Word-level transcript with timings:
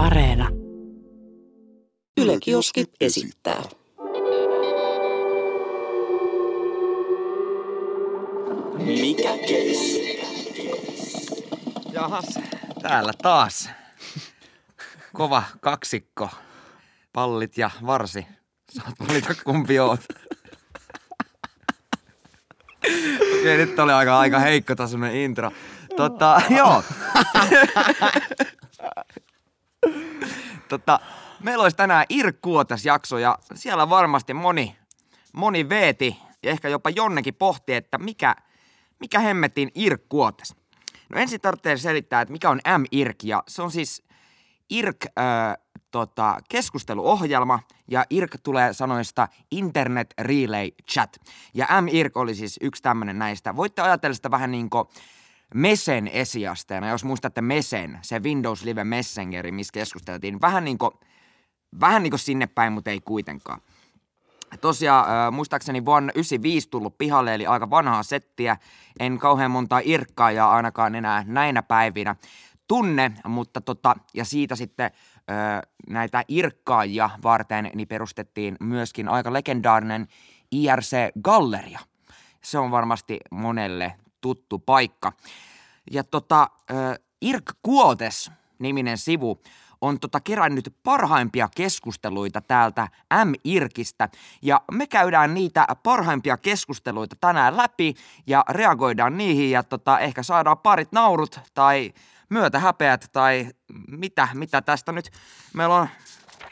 Areena. 0.00 0.48
Yle 2.20 2.38
Kioski 2.40 2.84
esittää. 3.00 3.62
Mikä 8.78 9.28
keissi? 9.48 10.20
Jahas, 11.92 12.38
täällä 12.82 13.12
taas. 13.22 13.70
Kova 15.12 15.42
kaksikko. 15.60 16.30
Pallit 17.12 17.58
ja 17.58 17.70
varsi. 17.86 18.26
Saat 18.70 18.94
valita 19.08 19.34
kumpi 19.44 19.78
oot. 19.78 20.00
Okei, 23.40 23.56
nyt 23.56 23.78
oli 23.78 23.92
aika, 23.92 24.18
aika 24.18 24.38
heikko 24.38 24.74
tasoinen 24.74 25.14
intro. 25.14 25.50
Tota, 25.96 26.42
joo. 26.58 26.82
Tota, 30.70 31.00
meillä 31.40 31.62
olisi 31.62 31.76
tänään 31.76 32.06
Irkkuotas 32.08 32.84
jakso 32.84 33.18
ja 33.18 33.38
siellä 33.54 33.90
varmasti 33.90 34.34
moni, 34.34 34.76
moni 35.32 35.68
veeti 35.68 36.16
ja 36.42 36.50
ehkä 36.50 36.68
jopa 36.68 36.90
jonnekin 36.90 37.34
pohti, 37.34 37.74
että 37.74 37.98
mikä, 37.98 38.36
mikä 39.00 39.18
hemmetin 39.20 39.70
Irkkuotas. 39.74 40.56
No 41.08 41.20
ensin 41.20 41.40
tarvitsee 41.40 41.76
selittää, 41.76 42.20
että 42.20 42.32
mikä 42.32 42.50
on 42.50 42.60
M-IRK 42.78 43.24
ja 43.24 43.42
se 43.48 43.62
on 43.62 43.70
siis 43.70 44.02
IRK 44.70 45.06
äh, 45.06 45.56
tota, 45.90 46.38
keskusteluohjelma 46.48 47.60
ja 47.88 48.04
IRK 48.10 48.36
tulee 48.42 48.72
sanoista 48.72 49.28
Internet 49.50 50.14
Relay 50.18 50.70
Chat. 50.90 51.16
Ja 51.54 51.66
M-IRK 51.80 52.16
oli 52.16 52.34
siis 52.34 52.58
yksi 52.60 52.82
tämmöinen 52.82 53.18
näistä. 53.18 53.56
Voitte 53.56 53.82
ajatella 53.82 54.14
sitä 54.14 54.30
vähän 54.30 54.50
niin 54.50 54.70
kuin 54.70 54.84
Mesen 55.54 56.08
esiasteena, 56.08 56.88
jos 56.88 57.04
muistatte 57.04 57.40
Mesen, 57.40 57.98
se 58.02 58.22
Windows 58.22 58.64
Live 58.64 58.84
Messengeri, 58.84 59.52
missä 59.52 59.72
keskusteltiin. 59.72 60.40
Vähän 60.40 60.64
niin 60.64 60.78
kuin, 60.78 60.90
vähän 61.80 62.02
niin 62.02 62.10
kuin 62.10 62.20
sinne 62.20 62.46
päin, 62.46 62.72
mutta 62.72 62.90
ei 62.90 63.00
kuitenkaan. 63.00 63.60
Tosiaan, 64.60 65.34
muistaakseni 65.34 65.84
vuonna 65.84 66.12
95 66.14 66.68
tullut 66.68 66.98
pihalle, 66.98 67.34
eli 67.34 67.46
aika 67.46 67.70
vanhaa 67.70 68.02
settiä. 68.02 68.56
En 69.00 69.18
kauhean 69.18 69.50
montaa 69.50 69.80
irkkaa 69.84 70.30
ja 70.30 70.50
ainakaan 70.50 70.94
enää 70.94 71.24
näinä 71.26 71.62
päivinä 71.62 72.16
tunne, 72.68 73.12
mutta 73.24 73.60
tota, 73.60 73.96
ja 74.14 74.24
siitä 74.24 74.56
sitten 74.56 74.90
näitä 75.88 76.24
irkkaajia 76.28 77.10
varten 77.22 77.70
niin 77.74 77.88
perustettiin 77.88 78.56
myöskin 78.60 79.08
aika 79.08 79.32
legendaarinen 79.32 80.06
IRC-galleria. 80.54 81.80
Se 82.42 82.58
on 82.58 82.70
varmasti 82.70 83.20
monelle 83.30 83.94
tuttu 84.20 84.58
paikka. 84.58 85.12
Ja 85.90 86.04
tota, 86.04 86.50
ö, 86.70 86.74
Irk 87.20 87.44
Kuotes 87.62 88.30
niminen 88.58 88.98
sivu 88.98 89.40
on 89.80 90.00
tota 90.00 90.20
kerännyt 90.20 90.76
parhaimpia 90.84 91.48
keskusteluita 91.56 92.40
täältä 92.40 92.88
M-Irkistä. 93.24 94.08
Ja 94.42 94.60
me 94.72 94.86
käydään 94.86 95.34
niitä 95.34 95.66
parhaimpia 95.82 96.36
keskusteluita 96.36 97.16
tänään 97.20 97.56
läpi 97.56 97.94
ja 98.26 98.44
reagoidaan 98.48 99.16
niihin 99.16 99.50
ja 99.50 99.62
tota, 99.62 99.98
ehkä 99.98 100.22
saadaan 100.22 100.58
parit 100.58 100.92
naurut 100.92 101.40
tai 101.54 101.92
myötähäpeät 102.28 103.08
tai 103.12 103.48
mitä, 103.88 104.28
mitä 104.34 104.62
tästä 104.62 104.92
nyt. 104.92 105.10
Meillä 105.54 105.74
on, 105.74 105.88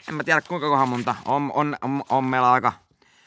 en 0.09 0.15
mä 0.15 0.23
tiedä 0.23 0.41
kuinka 0.41 0.69
kohan 0.69 0.89
monta, 0.89 1.15
on, 1.25 1.51
on, 1.53 1.75
on, 1.81 2.03
on 2.09 2.23
meillä 2.25 2.51
aika, 2.51 2.73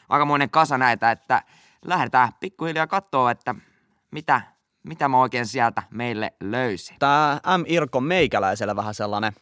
aikamoinen 0.09 0.49
kasa 0.49 0.77
näitä, 0.77 1.11
että 1.11 1.41
lähdetään 1.85 2.29
pikkuhiljaa 2.39 2.87
katsoa, 2.87 3.31
että 3.31 3.55
mitä, 4.13 4.41
mitä 4.83 5.07
mä 5.07 5.21
oikein 5.21 5.45
sieltä 5.45 5.83
meille 5.89 6.33
löysin. 6.41 6.95
Tää 6.99 7.35
M. 7.57 7.63
Irko 7.67 8.01
meikäläisellä 8.01 8.75
vähän 8.75 8.93
sellainen 8.93 9.33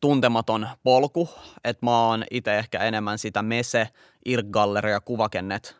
tuntematon 0.00 0.68
polku, 0.82 1.28
että 1.64 1.86
mä 1.86 2.06
oon 2.06 2.24
itse 2.30 2.58
ehkä 2.58 2.78
enemmän 2.78 3.18
sitä 3.18 3.42
Mese, 3.42 3.88
Irk-galleria, 4.28 5.00
kuvakennet 5.04 5.76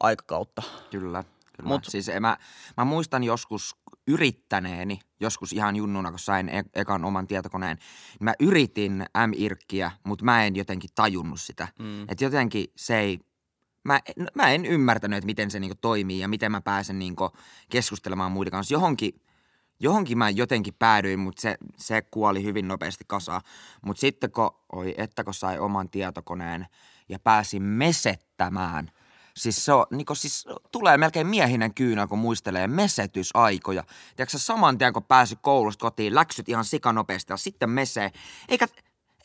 aikakautta. 0.00 0.62
Kyllä. 0.90 1.24
Kyllä. 1.56 1.68
Mut, 1.68 1.84
siis 1.88 2.10
mä, 2.20 2.36
mä 2.76 2.84
muistan 2.84 3.24
joskus 3.24 3.76
yrittäneeni, 4.06 5.00
joskus 5.20 5.52
ihan 5.52 5.76
junnuna, 5.76 6.10
kun 6.10 6.18
sain 6.18 6.48
e- 6.48 6.64
ekan 6.74 7.04
oman 7.04 7.26
tietokoneen, 7.26 7.76
niin 7.76 8.24
mä 8.24 8.34
yritin 8.40 9.06
M-irkkiä, 9.26 9.90
mutta 10.06 10.24
mä 10.24 10.44
en 10.44 10.56
jotenkin 10.56 10.90
tajunnut 10.94 11.40
sitä. 11.40 11.68
Mm. 11.78 12.02
Että 12.02 12.24
jotenkin 12.24 12.66
se 12.76 12.98
ei, 12.98 13.20
mä, 13.84 14.00
mä 14.34 14.50
en 14.50 14.66
ymmärtänyt, 14.66 15.16
että 15.16 15.26
miten 15.26 15.50
se 15.50 15.60
niinku 15.60 15.78
toimii 15.80 16.18
ja 16.18 16.28
miten 16.28 16.52
mä 16.52 16.60
pääsen 16.60 16.98
niinku 16.98 17.30
keskustelemaan 17.70 18.32
muiden 18.32 18.50
kanssa. 18.50 18.74
Johonkin, 18.74 19.22
johonkin 19.80 20.18
mä 20.18 20.30
jotenkin 20.30 20.74
päädyin, 20.78 21.18
mutta 21.18 21.42
se, 21.42 21.56
se 21.76 22.02
kuoli 22.02 22.44
hyvin 22.44 22.68
nopeasti 22.68 23.04
kasaan. 23.06 23.40
Mutta 23.82 24.00
sitten 24.00 24.32
kun, 24.32 24.50
oi 24.72 24.94
että 24.96 25.24
kun 25.24 25.34
sai 25.34 25.58
oman 25.58 25.90
tietokoneen 25.90 26.66
ja 27.08 27.18
pääsin 27.18 27.62
mesettämään– 27.62 28.90
Siis 29.36 29.64
se 29.64 29.72
on, 29.72 29.86
niin 29.90 30.06
siis 30.12 30.44
tulee 30.72 30.98
melkein 30.98 31.26
miehinen 31.26 31.74
kyynä, 31.74 32.06
kun 32.06 32.18
muistelee 32.18 32.66
mesetysaikoja. 32.66 33.84
Tiedätkö 34.16 34.38
saman 34.38 34.78
tien, 34.78 34.92
kun 34.92 35.04
pääsi 35.04 35.36
koulusta 35.42 35.82
kotiin, 35.82 36.14
läksyt 36.14 36.48
ihan 36.48 36.64
sikanopeasti 36.64 37.32
ja 37.32 37.36
sitten 37.36 37.70
mesee. 37.70 38.10
Eikä, 38.48 38.68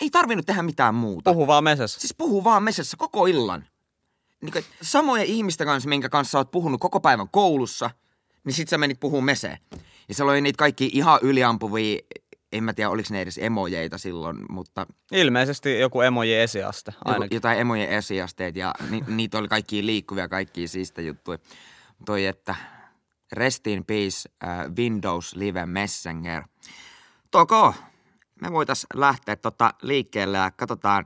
ei 0.01 0.09
tarvinnut 0.09 0.45
tehdä 0.45 0.63
mitään 0.63 0.95
muuta. 0.95 1.33
Puhu 1.33 1.47
vaan 1.47 1.63
mesessä. 1.63 1.99
Siis 1.99 2.15
puhu 2.17 2.43
vaan 2.43 2.63
mesessä 2.63 2.97
koko 2.97 3.25
illan. 3.25 3.67
Niin 4.45 4.53
kuin, 4.53 4.65
samojen 4.81 5.25
ihmisten 5.25 5.67
kanssa, 5.67 5.89
minkä 5.89 6.09
kanssa 6.09 6.37
oot 6.37 6.51
puhunut 6.51 6.81
koko 6.81 6.99
päivän 6.99 7.29
koulussa, 7.29 7.89
niin 8.43 8.53
sit 8.53 8.69
sä 8.69 8.77
menit 8.77 8.99
puhumaan 8.99 9.25
meseen. 9.25 9.57
Ja 10.07 10.15
siellä 10.15 10.31
oli 10.31 10.41
niitä 10.41 10.57
kaikki 10.57 10.89
ihan 10.93 11.19
yliampuvia 11.21 11.99
en 12.51 12.63
mä 12.63 12.73
tiedä, 12.73 12.89
oliko 12.89 13.07
ne 13.11 13.21
edes 13.21 13.37
emojeita 13.37 13.97
silloin, 13.97 14.37
mutta... 14.49 14.87
Ilmeisesti 15.11 15.79
joku 15.79 16.01
emoji 16.01 16.35
esiaste 16.35 16.93
ainakin. 17.05 17.35
Jotain 17.35 17.59
emojen 17.59 17.89
esiasteet 17.89 18.55
ja 18.55 18.73
ni, 18.89 19.03
niitä 19.07 19.37
oli 19.37 19.47
kaikki 19.47 19.85
liikkuvia, 19.85 20.27
kaikki 20.27 20.67
siistä 20.67 21.01
juttuja. 21.01 21.37
Toi, 22.05 22.25
että 22.25 22.55
rest 23.31 23.67
in 23.67 23.85
peace 23.85 24.29
uh, 24.43 24.75
Windows 24.75 25.35
Live 25.35 25.65
Messenger. 25.65 26.43
Toko, 27.31 27.73
me 28.41 28.51
voitais 28.51 28.87
lähteä 28.93 29.35
tota 29.35 29.73
liikkeelle 29.81 30.37
ja 30.37 30.51
katsotaan, 30.51 31.05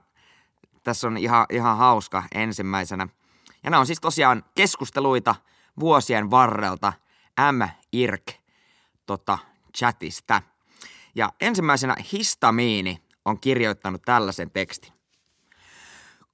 tässä 0.83 1.07
on 1.07 1.17
ihan, 1.17 1.45
ihan 1.50 1.77
hauska 1.77 2.23
ensimmäisenä. 2.35 3.07
Ja 3.63 3.69
nämä 3.69 3.79
on 3.79 3.85
siis 3.85 4.01
tosiaan 4.01 4.43
keskusteluita 4.55 5.35
vuosien 5.79 6.31
varrelta 6.31 6.93
M-IRK 7.51 8.31
tota, 9.05 9.37
chatista– 9.77 10.41
ja 11.15 11.33
ensimmäisenä 11.41 11.95
histamiini 12.13 12.97
on 13.25 13.39
kirjoittanut 13.39 14.01
tällaisen 14.01 14.51
tekstin. 14.51 14.93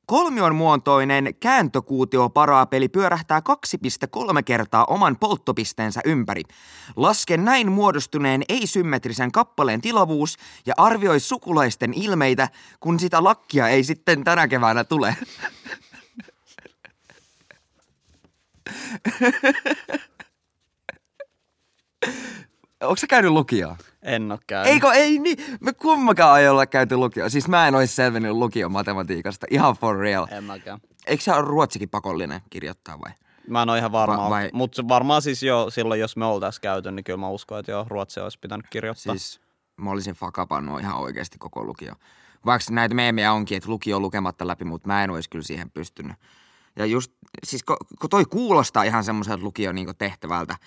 Kolmion 0.06 0.56
muotoinen 0.56 1.36
kääntökuutioparapeli 1.40 2.90
pyörähtää 2.90 3.42
2,3 3.76 4.44
kertaa 4.44 4.86
oman 4.86 5.18
polttopisteensä 5.18 6.02
ympäri. 6.06 6.44
Laske 6.96 7.38
näin 7.38 7.72
muodostuneen 7.72 8.44
ei-symmetrisen 8.50 9.32
kappaleen 9.32 9.82
tilavuus 9.82 10.38
ja 10.66 10.74
arvioi 10.78 11.20
sukulaisten 11.20 11.94
ilmeitä, 11.94 12.50
kun 12.80 13.00
sitä 13.00 13.24
lakkia 13.24 13.68
ei 13.68 13.84
sitten 13.84 14.24
tänä 14.24 14.48
keväänä 14.48 14.84
tule. 14.84 15.16
Onko 22.82 22.96
sä 22.96 23.08
käynyt 23.08 23.32
lukioon? 23.32 23.76
En 24.02 24.32
oo 24.32 24.40
käynyt. 24.48 24.74
Eikö, 24.74 24.92
ei 24.92 25.20
niin. 25.20 25.38
Me 25.60 25.74
kummakaan 25.74 26.42
ei 26.42 26.48
olla 26.48 26.66
käyty 26.66 26.98
lukio. 26.98 27.30
Siis 27.30 27.48
mä 27.48 27.68
en 27.68 27.76
olisi 27.76 27.96
selvinnyt 27.96 28.32
lukion 28.32 28.72
matematiikasta. 28.72 29.48
Ihan 29.50 29.76
for 29.76 29.98
real. 29.98 30.28
En 30.32 30.44
mäkään. 30.44 30.80
Eikö 31.08 31.24
se 31.24 31.34
ole 31.34 31.42
ruotsikin 31.42 31.90
pakollinen 31.90 32.42
kirjoittaa 32.50 33.00
vai? 33.02 33.12
Mä 33.48 33.62
en 33.62 33.70
ole 33.70 33.78
ihan 33.78 33.92
varma, 33.92 34.18
Va- 34.18 34.30
vai... 34.30 34.50
mutta 34.54 34.88
varmaan 34.88 35.22
siis 35.22 35.44
jo 35.44 35.70
silloin, 35.70 36.00
jos 36.00 36.18
me 36.18 36.26
oltaisiin 36.26 36.62
käyty, 36.62 36.92
niin 36.92 37.04
kyllä 37.04 37.18
mä 37.18 37.30
uskon, 37.30 37.60
että 37.60 37.72
joo, 37.72 37.86
ruotsia 37.90 38.24
olisi 38.24 38.40
pitänyt 38.40 38.66
kirjoittaa. 38.70 39.14
Siis 39.14 39.42
mä 39.78 39.90
olisin 39.90 40.16
fakapannut 40.16 40.80
ihan 40.80 40.98
oikeasti 40.98 41.38
koko 41.38 41.64
lukio. 41.64 41.94
Vaikka 42.46 42.74
näitä 42.74 42.96
meemejä 42.96 43.34
onkin, 43.34 43.58
että 43.58 43.70
lukio 43.70 43.96
on 43.96 44.02
lukematta 44.02 44.48
läpi, 44.48 44.66
mutta 44.66 44.88
mä 44.88 45.04
en 45.04 45.10
olisi 45.12 45.30
kyllä 45.30 45.46
siihen 45.46 45.72
pystynyt. 45.72 46.16
Ja 46.76 46.86
just, 46.86 47.12
siis 47.44 47.64
kun 47.64 48.10
toi 48.10 48.26
kuulostaa 48.26 48.84
ihan 48.84 49.04
semmoiselta 49.04 49.44
lukio 49.44 49.72
niin 49.72 49.96
tehtävältä, 49.98 50.58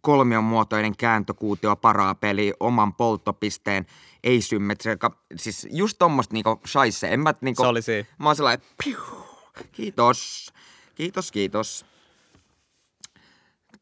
kolmion 0.00 0.44
muotoinen 0.44 0.96
kääntökuutio 0.96 1.76
peli 2.20 2.54
oman 2.60 2.94
polttopisteen, 2.94 3.86
ei 4.24 4.40
symmetri, 4.40 4.96
siis 5.36 5.66
just 5.70 5.98
tommoista 5.98 6.34
niinku 6.34 6.60
shaisse. 6.66 7.08
En 7.08 7.20
mä 7.20 7.34
niinku, 7.40 7.62
Se 7.62 7.68
oli 7.68 7.82
siinä. 7.82 8.08
Mä 8.18 8.28
oon 8.28 8.36
sellainen, 8.36 8.66
piu, 8.84 8.98
kiitos, 9.72 10.52
kiitos, 10.94 11.32
kiitos. 11.32 11.86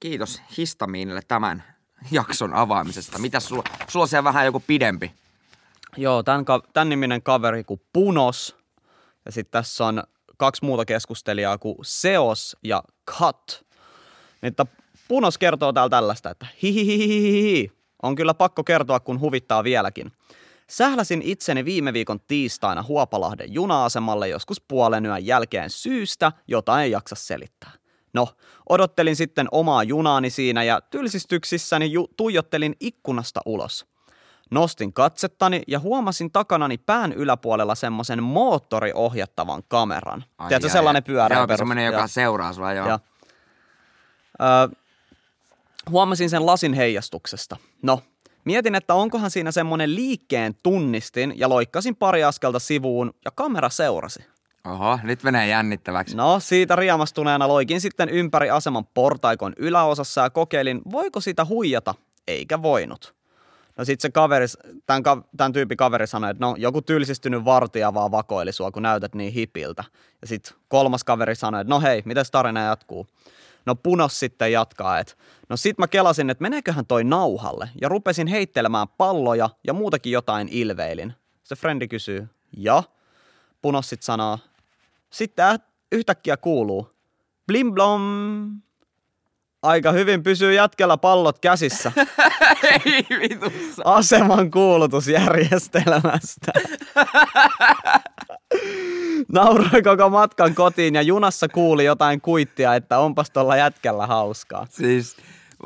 Kiitos 0.01 0.43
histamiinille 0.59 1.21
tämän 1.29 1.65
jakson 2.11 2.55
avaamisesta. 2.55 3.19
Mitä 3.19 3.41
sulla, 3.41 3.65
sulla 3.89 4.03
on 4.03 4.09
siellä 4.09 4.25
vähän 4.25 4.45
joku 4.45 4.61
pidempi? 4.61 5.13
Joo, 5.97 6.23
tämän, 6.23 6.45
tämän 6.73 6.89
niminen 6.89 7.23
kaveri 7.23 7.65
kuin 7.65 7.81
Punos. 7.93 8.57
Ja 9.25 9.33
sitten 9.33 9.53
tässä 9.53 9.87
on 9.87 10.03
kaksi 10.39 10.65
muuta 10.65 10.85
keskustelijaa 10.85 11.59
kuin 11.59 11.77
Seos 11.83 12.57
ja 12.65 12.83
Cut. 13.11 13.67
Että 14.43 14.67
Punos 15.09 15.39
kertoo 15.39 15.73
täällä 15.73 15.91
tällaista, 15.91 16.31
että 16.31 16.47
hihihihihihi. 16.63 17.73
On 18.03 18.15
kyllä 18.15 18.35
pakko 18.35 18.65
kertoa, 18.65 19.01
kun 19.01 19.21
huvittaa 19.21 19.65
vieläkin. 19.65 20.13
Sähläsin 20.71 21.23
itseni 21.23 21.65
viime 21.65 21.93
viikon 21.93 22.21
tiistaina 22.21 22.85
Huopalahden 22.89 23.53
juna-asemalle 23.55 24.29
joskus 24.29 24.61
puolen 24.61 25.07
yön 25.07 25.27
jälkeen 25.27 25.71
syystä, 25.71 26.33
jota 26.49 26.83
ei 26.83 26.91
jaksa 26.91 27.17
selittää. 27.17 27.71
No, 28.15 28.29
odottelin 28.69 29.17
sitten 29.17 29.49
omaa 29.53 29.83
junaani 29.83 30.31
siinä 30.31 30.63
ja 30.63 30.81
tylsistyksissäni 30.81 31.93
ju- 31.93 32.09
tuijottelin 32.17 32.77
ikkunasta 32.81 33.41
ulos. 33.47 33.87
Nostin 34.51 34.93
katsettani 34.93 35.63
ja 35.67 35.79
huomasin 35.79 36.33
takanani 36.33 36.79
pään 36.79 37.13
yläpuolella 37.13 37.75
semmoisen 37.75 38.23
moottoriohjattavan 38.23 39.63
kameran. 39.69 40.25
Ai, 40.39 40.49
Tiedätkö, 40.49 40.67
ai, 40.67 40.73
sellainen 40.73 41.03
ai. 41.03 41.07
pyörä. 41.07 41.37
Joo, 41.37 41.57
semmoinen, 41.57 41.87
joka 41.87 42.07
seuraa 42.07 42.53
sua, 42.53 42.73
joo. 42.73 42.89
Ja, 42.89 42.99
ö, 44.41 44.77
huomasin 45.91 46.31
sen 46.31 46.47
lasin 46.47 46.75
heijastuksesta. 46.75 47.57
No, 47.83 48.03
mietin, 48.45 48.75
että 48.75 48.95
onkohan 48.95 49.31
siinä 49.31 49.53
semmoinen 49.53 49.95
liikkeen 49.95 50.55
tunnistin 50.63 51.35
ja 51.37 51.49
loikkasin 51.49 51.97
pari 51.97 52.25
askelta 52.25 52.59
sivuun 52.59 53.15
ja 53.25 53.31
kamera 53.31 53.69
seurasi. 53.69 54.25
Oho, 54.67 54.99
nyt 55.03 55.23
menee 55.23 55.49
jännittäväksi. 55.49 56.17
No, 56.17 56.41
siitä 56.41 56.77
riemastuneena 56.77 57.49
loikin 57.49 57.81
sitten 57.81 58.09
ympäri 58.09 58.51
aseman 58.51 58.87
portaikon 58.87 59.53
yläosassa 59.57 60.21
ja 60.21 60.31
kokeilin, 60.31 60.81
voiko 60.91 61.21
sitä 61.21 61.45
huijata, 61.45 61.95
eikä 62.29 62.63
voinut. 62.63 63.18
No 63.79 63.85
sit 63.85 64.01
se 64.01 64.11
kaveri, 64.11 64.47
tämän, 64.87 65.03
tämän 65.37 65.53
tyypin 65.53 65.77
kaveri 65.77 66.07
sanoi, 66.07 66.31
että 66.31 66.47
no 66.47 66.55
joku 66.59 66.83
tylsistynyt 66.83 67.45
vartija 67.45 67.95
vaan 67.95 68.11
vakoili 68.11 68.53
sua, 68.53 68.71
kun 68.71 68.83
näytät 68.83 69.15
niin 69.15 69.33
hipiltä. 69.33 69.85
Ja 70.21 70.27
sit 70.27 70.55
kolmas 70.69 71.05
kaveri 71.05 71.35
sanoi, 71.35 71.61
että 71.61 71.75
no 71.75 71.81
hei, 71.81 72.03
mitäs 72.05 72.31
tarina 72.31 72.65
jatkuu? 72.65 73.07
No 73.67 73.75
punos 73.75 74.21
sitten 74.21 74.53
jatkaa, 74.53 74.99
että 74.99 75.15
no 75.49 75.57
sit 75.57 75.79
mä 75.79 75.89
kelasin, 75.89 76.31
että 76.31 76.43
meneeköhän 76.43 76.87
toi 76.87 77.05
nauhalle. 77.05 77.71
Ja 77.81 77.89
rupesin 77.89 78.27
heittelemään 78.27 78.89
palloja 78.89 79.51
ja 79.67 79.73
muutakin 79.73 80.13
jotain 80.13 80.49
ilveilin. 80.49 81.15
Se 81.45 81.57
frendi 81.57 81.89
kysyy, 81.89 82.29
ja? 82.57 82.83
Punos 83.63 83.89
sit 83.89 84.03
sanoo, 84.03 84.39
sitten 85.11 85.45
ä- 85.45 85.59
yhtäkkiä 85.93 86.37
kuuluu, 86.37 86.91
blim 87.47 87.75
blom. 87.75 88.03
Aika 89.63 89.93
hyvin 89.93 90.23
pysyy 90.23 90.55
jätkellä 90.55 90.97
pallot 90.97 91.39
käsissä 91.39 91.93
Ei 92.87 93.07
vitu. 93.21 93.53
aseman 93.85 94.51
kuulutusjärjestelmästä. 94.51 96.53
Nauroi 99.33 99.83
koko 99.85 100.09
matkan 100.11 100.55
kotiin 100.55 100.95
ja 100.95 101.03
junassa 101.03 101.49
kuuli 101.49 101.85
jotain 101.85 102.21
kuittia, 102.21 102.75
että 102.75 102.99
onpas 102.99 103.31
tuolla 103.31 103.57
jätkällä 103.57 104.07
hauskaa. 104.07 104.67
Siis, 104.71 105.17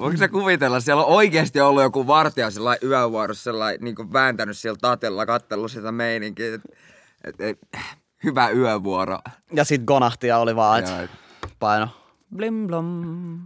voiko 0.00 0.16
sä 0.16 0.28
kuvitella, 0.28 0.80
siellä 0.80 1.04
on 1.04 1.12
oikeasti 1.14 1.60
ollut 1.60 1.82
joku 1.82 2.06
vartija 2.06 2.50
sellainen 2.50 2.90
yövuorossa 2.90 3.42
sellainen, 3.42 3.80
niin 3.80 3.94
kuin 3.94 4.12
vääntänyt 4.12 4.58
siellä 4.58 4.78
tatella, 4.80 5.26
kattellut 5.26 5.72
sitä 5.72 5.92
meininkiä, 5.92 6.54
että 6.54 6.68
et, 7.24 7.40
et, 7.40 7.58
hyvä 8.24 8.48
yövuoro. 8.50 9.18
Ja 9.52 9.64
sit 9.64 9.82
gonahtia 9.84 10.38
oli 10.38 10.56
vaan, 10.56 10.78
että 10.78 11.02
et- 11.02 11.10
paino 11.58 11.88
blim 12.36 12.66
blom. 12.66 13.40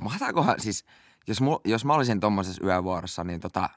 Mahtaakohan 0.00 0.60
siis, 0.60 0.84
jos, 1.26 1.40
mu, 1.40 1.60
jos 1.64 1.84
mä 1.84 1.94
olisin 1.94 2.20
tommosessa 2.20 2.64
yövuorossa, 2.66 3.24
niin 3.24 3.40
tota, 3.40 3.70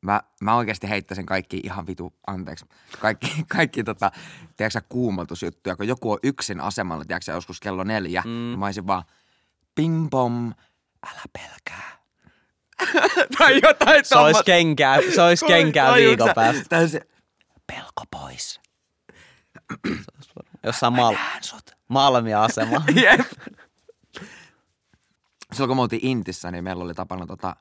mä, 0.00 0.20
mä 0.40 0.56
oikeasti 0.56 0.88
heittäisin 0.88 1.26
kaikki 1.26 1.60
ihan 1.64 1.86
vitu, 1.86 2.14
anteeksi, 2.26 2.66
kaikki, 3.00 3.44
kaikki 3.56 3.84
tota, 3.84 4.10
tiedätkö 4.56 4.80
kuumotusjuttuja, 4.88 5.76
kun 5.76 5.88
joku 5.88 6.12
on 6.12 6.18
yksin 6.22 6.60
asemalla, 6.60 7.04
tiedätkö 7.04 7.32
joskus 7.32 7.60
kello 7.60 7.84
neljä, 7.84 8.22
mm. 8.24 8.30
niin 8.30 8.58
mä 8.58 8.66
olisin 8.66 8.86
vaan, 8.86 9.02
ping 9.74 10.08
pom, 10.10 10.52
älä 11.06 11.22
pelkää. 11.32 11.96
tai 13.38 13.60
jotain 13.62 14.04
Se 14.04 14.16
olisi 14.16 14.44
kenkää, 14.44 14.98
se 15.14 15.22
olisi 15.22 15.46
kenkää 15.46 15.94
viikon 15.94 16.30
päästä. 16.34 16.62
Täysin, 16.68 17.00
pelko 17.66 18.04
pois. 18.10 18.60
Jossain 20.62 20.92
mal- 20.92 21.14
Näen 21.14 21.42
sut. 21.44 21.70
Malmia-asema. 21.88 22.82
Jep. 23.02 23.20
Silloin 25.56 25.68
kun 25.68 25.76
me 25.76 25.82
oltiin 25.82 26.06
Intissä, 26.06 26.50
niin 26.50 26.64
meillä 26.64 26.84
oli 26.84 26.94
tapana, 26.94 27.26
tota, 27.26 27.56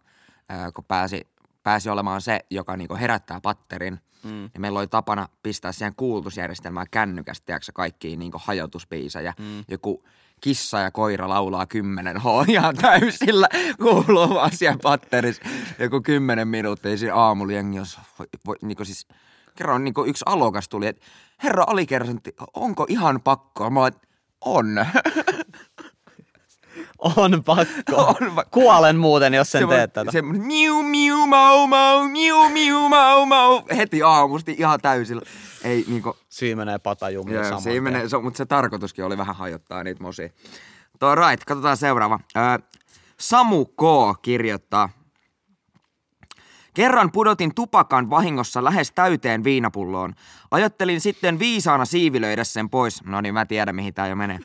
ää, 0.49 0.71
kun 0.71 0.83
pääsi, 0.83 1.27
pääsi 1.63 1.89
olemaan 1.89 2.21
se, 2.21 2.39
joka 2.49 2.77
niinku 2.77 2.95
herättää 2.95 3.41
patterin, 3.41 3.99
mm. 4.23 4.29
niin 4.29 4.61
meillä 4.61 4.79
oli 4.79 4.87
tapana 4.87 5.27
pistää 5.43 5.71
siihen 5.71 5.95
kuulutusjärjestelmään 5.95 6.87
kännykästä, 6.91 7.45
tiedätkö, 7.45 7.71
kaikkiin 7.73 8.19
niinku 8.19 8.41
hajotuspiisejä. 8.43 9.33
Mm. 9.39 9.63
Joku 9.67 10.03
kissa 10.41 10.79
ja 10.79 10.91
koira 10.91 11.29
laulaa 11.29 11.65
kymmenen 11.65 12.21
H 12.21 12.25
ihan 12.47 12.75
täysillä, 12.75 13.47
kuuluu 13.81 14.29
vaan 14.29 14.51
siellä 14.53 14.79
patterissa. 14.83 15.41
Joku 15.79 16.01
kymmenen 16.01 16.47
minuuttia 16.47 16.97
siinä 16.97 17.15
aamulla 17.15 17.53
jengi, 17.53 17.77
jos 17.77 17.99
voi, 18.19 18.27
voi, 18.45 18.55
niinku 18.61 18.85
siis, 18.85 19.07
kerran 19.55 19.83
niinku 19.83 20.03
yksi 20.03 20.25
alokas 20.27 20.69
tuli, 20.69 20.87
että 20.87 21.05
herra 21.43 21.63
alikersantti, 21.67 22.35
onko 22.53 22.85
ihan 22.89 23.21
pakko? 23.21 23.69
Mä 23.69 23.87
että 23.87 24.07
on. 24.41 24.85
On 27.17 27.43
pakko. 27.43 27.95
On 28.21 28.31
pakko. 28.35 28.61
Kuolen 28.61 28.97
muuten, 28.97 29.33
jos 29.33 29.51
sen 29.51 29.69
teet 29.69 29.93
tätä. 29.93 30.11
Se 30.11 30.21
miu 30.21 30.83
miu 30.83 31.27
mau 31.27 31.67
mau, 31.67 32.07
miu 32.07 32.49
miu 32.49 32.89
mau 32.89 33.25
mau, 33.25 33.61
heti 33.77 34.03
aamusti 34.03 34.55
ihan 34.57 34.79
täysillä. 34.81 35.21
Ei 35.63 35.85
niinku, 35.87 36.17
Siinä 36.29 36.55
menee 36.55 36.79
patajumia 36.79 37.35
joo, 37.35 37.43
saman 37.43 37.61
siinä 37.61 37.81
menee, 37.81 38.09
se, 38.09 38.17
mutta 38.17 38.37
se 38.37 38.45
tarkoituskin 38.45 39.05
oli 39.05 39.17
vähän 39.17 39.35
hajottaa 39.35 39.83
niitä 39.83 40.03
mosia. 40.03 40.29
Toi 40.99 41.15
right, 41.15 41.43
katsotaan 41.43 41.77
seuraava. 41.77 42.19
Öö, 42.37 42.43
Samu 43.19 43.65
K. 43.65 43.81
kirjoittaa. 44.21 44.89
Kerran 46.73 47.11
pudotin 47.11 47.55
tupakan 47.55 48.09
vahingossa 48.09 48.63
lähes 48.63 48.91
täyteen 48.91 49.43
viinapulloon. 49.43 50.13
Ajattelin 50.51 51.01
sitten 51.01 51.39
viisaana 51.39 51.85
siivilöidä 51.85 52.43
sen 52.43 52.69
pois. 52.69 53.03
No 53.03 53.21
niin, 53.21 53.33
mä 53.33 53.45
tiedän 53.45 53.75
mihin 53.75 53.93
tää 53.93 54.07
jo 54.07 54.15
menee. 54.15 54.39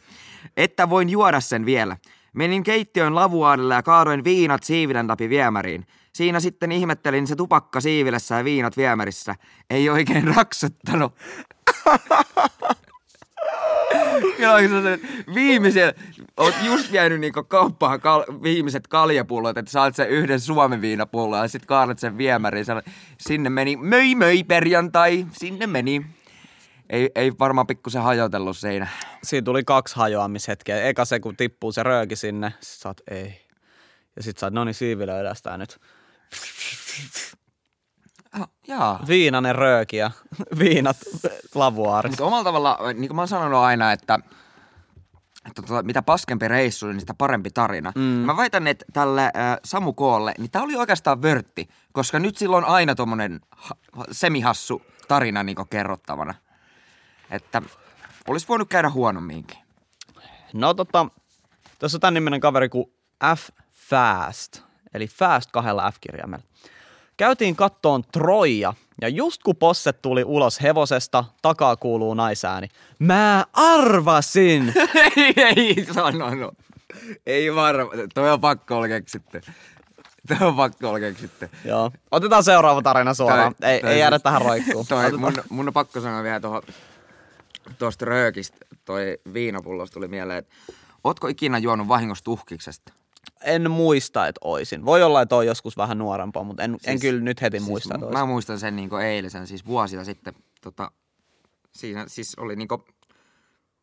Että 0.57 0.91
voin 0.91 1.09
juoda 1.09 1.41
sen 1.41 1.67
vielä. 1.67 1.97
Menin 2.33 2.63
keittiön 2.63 3.15
lavuaadelle 3.15 3.75
ja 3.75 3.83
kaadoin 3.83 4.25
viinat 4.25 4.63
siivilän 4.63 5.09
läpi 5.09 5.29
viemäriin. 5.29 5.87
Siinä 6.13 6.41
sitten 6.41 6.73
ihmettelin 6.73 7.27
se 7.27 7.37
tupakka 7.37 7.81
siivilessä 7.81 8.35
ja 8.35 8.45
viinat 8.45 8.77
viemärissä. 8.77 9.35
Ei 9.71 9.91
oikein 9.91 10.35
raksuttanut. 10.37 11.15
Viimeisen, 15.35 15.95
oot 16.37 16.55
just 16.63 16.93
vienyt 16.93 17.21
niinku 17.21 17.45
kauppaan 17.45 18.01
kal, 18.01 18.25
viimeiset 18.43 18.89
kaljapullot, 18.89 19.59
että 19.59 19.71
saat 19.71 19.97
sen 19.97 20.09
yhden 20.09 20.41
Suomen 20.41 20.81
viinapullon 20.81 21.39
ja 21.39 21.49
sit 21.49 21.67
kaadat 21.67 21.99
sen 21.99 22.19
viemäriin. 22.19 22.67
Sinne 23.19 23.51
meni, 23.51 23.77
möi 23.77 24.15
möi 24.15 24.45
perjantai, 24.45 25.27
sinne 25.33 25.67
meni. 25.67 26.07
Ei, 26.91 27.11
ei 27.15 27.33
varmaan 27.39 27.67
pikkusen 27.67 28.03
hajotellut 28.03 28.57
siinä. 28.57 28.89
Siinä 29.23 29.45
tuli 29.45 29.65
kaksi 29.65 29.97
hajoamishetkeä. 29.97 30.83
Eka 30.83 31.05
se, 31.05 31.21
kun 31.21 31.37
tippuu 31.37 31.73
se 31.73 31.83
rööki 31.83 32.17
sinne, 32.17 32.55
sit 32.61 32.81
sä 32.83 32.89
oot, 32.89 33.01
ei. 33.11 33.47
Ja 34.17 34.23
sit 34.23 34.39
sä 34.39 34.47
oot, 34.47 34.55
no 34.55 34.65
niin, 34.65 34.75
siivilöidään 34.75 35.37
sitä 35.37 35.59
nyt. 35.59 35.79
Oh, 38.41 38.49
jaa. 38.69 39.05
Viinanen 39.09 39.55
rööki 39.55 39.97
ja 39.97 40.11
viinat 40.59 40.97
lavuaarissa. 41.55 42.11
Mutta 42.11 42.25
omalla 42.25 42.45
tavalla, 42.45 42.79
niin 42.95 43.09
kuin 43.09 43.15
mä 43.17 43.21
oon 43.21 43.29
sanonut 43.29 43.61
aina, 43.61 43.93
että, 43.93 44.19
että 45.47 45.63
tota, 45.63 45.83
mitä 45.83 46.03
paskempi 46.03 46.49
reissu, 46.49 46.87
niin 46.87 47.01
sitä 47.01 47.15
parempi 47.15 47.51
tarina. 47.51 47.93
Mm. 47.95 48.03
Mä 48.03 48.37
väitän, 48.37 48.67
että 48.67 48.85
tälle 48.93 49.23
äh, 49.23 49.59
Samu 49.65 49.93
Koolle, 49.93 50.35
niin 50.39 50.51
tää 50.51 50.63
oli 50.63 50.77
oikeastaan 50.77 51.23
vörtti, 51.23 51.69
koska 51.93 52.19
nyt 52.19 52.37
silloin 52.37 52.65
on 52.65 52.71
aina 52.71 52.95
tommonen 52.95 53.41
ha- 53.51 54.05
semihassu 54.13 54.83
tarina 55.09 55.43
niin 55.43 55.57
kerrottavana. 55.71 56.35
Että 57.31 57.63
olisi 58.29 58.49
voinut 58.49 58.69
käydä 58.69 58.91
huonomminkin. 58.91 59.59
No 60.53 60.75
tota, 60.75 61.07
tässä 61.79 61.97
on 61.97 62.01
tämän 62.01 62.15
niminen 62.15 62.41
kaveri 62.41 62.69
kuin 62.69 62.93
F 63.37 63.49
Fast, 63.73 64.63
eli 64.95 65.07
Fast 65.07 65.51
kahdella 65.51 65.91
F-kirjaimella. 65.91 66.45
Käytiin 67.17 67.57
kattoon 67.57 68.05
Troja, 68.13 68.75
ja 69.01 69.09
just 69.09 69.43
kun 69.43 69.57
posset 69.57 70.03
tuli 70.03 70.25
ulos 70.25 70.63
hevosesta, 70.63 71.25
takaa 71.43 71.77
kuuluu 71.77 72.15
naisääni. 72.15 72.69
Mä 72.99 73.45
arvasin! 73.53 74.75
ei, 75.17 75.33
ei 75.37 75.87
sanonut. 75.95 76.55
Ei 77.27 77.55
varma. 77.55 77.91
Toi 78.15 78.31
on 78.31 78.41
pakko 78.41 78.77
olla 78.77 78.89
keksitty. 78.89 79.41
Toi 80.29 80.49
on 80.49 80.57
pakko 80.57 80.89
olla 80.89 81.01
keksitty. 81.01 81.51
Joo. 81.65 81.91
Otetaan 82.11 82.45
seuraava 82.45 82.83
tarina 82.83 83.15
suoraan. 83.15 83.55
Toi- 83.61 83.69
ei, 83.71 83.81
toi 83.81 83.91
ei 83.91 83.99
jäädä 84.01 84.19
tähän 84.19 84.43
roikkuun. 84.43 84.87
Toi, 84.87 84.99
Otetaan. 85.07 85.21
mun, 85.21 85.45
mun 85.51 85.69
on 85.69 85.73
pakko 85.75 86.01
sanoa 86.01 86.23
vielä 86.23 86.41
tuohon 86.41 86.63
tuosta 87.79 88.05
röökistä, 88.05 88.57
toi 88.85 89.19
viinapullosta 89.33 89.95
tuli 89.95 90.09
mieleen, 90.09 90.39
että 90.39 90.55
ootko 91.05 91.29
ikinä 91.29 91.59
juonut 91.59 91.89
vahingossa 91.89 92.25
tuhkiksesta? 92.25 92.93
En 93.45 93.71
muista, 93.71 94.27
että 94.27 94.41
oisin. 94.45 94.85
Voi 94.85 95.03
olla, 95.03 95.23
että 95.23 95.37
on 95.37 95.47
joskus 95.47 95.77
vähän 95.77 95.99
nuorempaa, 95.99 96.45
mutta 96.45 96.63
en, 96.63 96.71
siis, 96.71 96.87
en 96.87 97.01
kyllä 97.01 97.21
nyt 97.21 97.43
heti 97.43 97.61
muista, 97.61 97.95
että 97.95 98.07
Mä 98.07 98.27
muistan 98.27 98.59
sen 98.59 98.77
niinku 98.77 98.97
eilisen, 98.97 99.47
siis 99.47 99.67
vuosia 99.67 100.05
sitten, 100.05 100.35
tota, 100.61 100.91
siinä 101.73 102.05
siis 102.09 102.35
oli 102.35 102.57
niinku, 102.57 102.85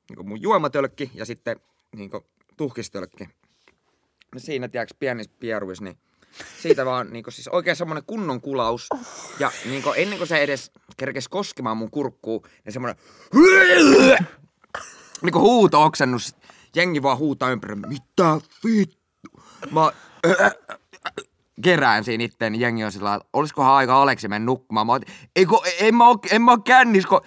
niinku 0.10 0.24
mun 0.24 0.41
juomatölkki 0.41 1.12
ja 1.13 1.25
sitten 1.25 1.60
niinku 1.96 2.25
tuhkistölkki. 2.58 3.29
Siinä, 4.38 4.67
tiedätkö, 4.67 4.96
pienissä 5.00 5.32
pieruissa, 5.39 5.84
niin 5.84 5.98
Siitä 6.62 6.86
vaan 6.86 7.10
niinku, 7.13 7.32
siis 7.32 7.48
oikein 7.48 7.75
semmonen 7.75 8.03
kunnon 8.08 8.41
kulaus. 8.41 8.89
Ja 9.39 9.51
niinku, 9.65 9.94
ennen 9.96 10.17
kuin 10.17 10.27
se 10.27 10.38
edes 10.38 10.72
kerkes 10.98 11.27
koskemaan 11.27 11.77
mun 11.77 11.91
kurkkuun, 11.91 12.41
niin 12.65 12.74
semmonen 12.74 12.96
niinku 15.22 15.39
huuto-oksennus. 15.39 16.36
Jengi 16.75 17.03
vaan 17.03 17.17
huutaa 17.17 17.50
ympäri. 17.50 17.75
Mitä 17.75 18.41
vittu? 18.63 19.32
Mä 19.72 19.82
kerään 21.63 22.03
siinä 22.03 22.23
itteen, 22.23 22.55
jengi 22.55 22.83
on 22.83 22.91
sillä 22.91 23.15
että 23.15 23.29
olisikohan 23.33 23.73
aika 23.73 24.01
Aleksi 24.01 24.27
mennä 24.27 24.45
nukkumaan. 24.45 24.87
Mä 24.87 24.93
oon, 24.93 25.01
Eikö, 25.35 25.55
en 25.79 25.95
mä 25.95 26.07
oo, 26.07 26.19
en 26.31 26.41
mä 26.41 26.51
oo 26.51 26.57
kännis, 26.57 27.05
kun... 27.05 27.21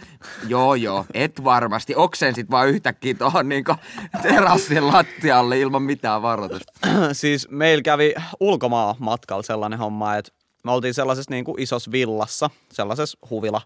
Joo, 0.48 0.74
joo, 0.74 1.06
et 1.14 1.44
varmasti. 1.44 1.94
Oksensit 1.96 2.50
vaan 2.50 2.68
yhtäkkiä 2.68 3.14
tuohon 3.14 3.48
niinku 3.48 3.74
terassin 4.22 4.86
lattialle 4.86 5.60
ilman 5.60 5.82
mitään 5.82 6.22
varoitusta. 6.22 6.72
siis 7.12 7.48
meillä 7.50 7.82
kävi 7.82 8.14
ulkomaan 8.40 8.94
matkalla 8.98 9.42
sellainen 9.42 9.78
homma, 9.78 10.16
että 10.16 10.32
me 10.64 10.72
oltiin 10.72 10.94
sellaisessa 10.94 11.30
niin 11.30 11.44
kuin 11.44 11.62
isossa 11.62 11.92
villassa, 11.92 12.50
sellaisessa 12.72 13.18
huvila 13.30 13.62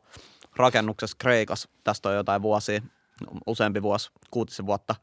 rakennuksessa 0.56 1.16
Kreikassa. 1.20 1.68
Tästä 1.84 2.08
on 2.08 2.14
jotain 2.14 2.42
vuosia, 2.42 2.80
useampi 3.46 3.82
vuosi, 3.82 4.10
kuutisen 4.30 4.66
vuotta. 4.66 4.94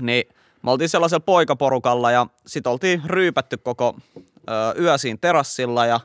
Niin 0.00 0.24
me 0.62 0.70
oltiin 0.70 0.88
sellaisella 0.88 1.20
poikaporukalla 1.20 2.10
ja 2.10 2.26
sit 2.46 2.66
oltiin 2.66 3.02
ryypätty 3.04 3.56
koko 3.56 3.96
ö, 4.50 4.80
yö 4.80 4.98
siinä 4.98 5.18
terassilla 5.20 5.86
ja 5.86 6.00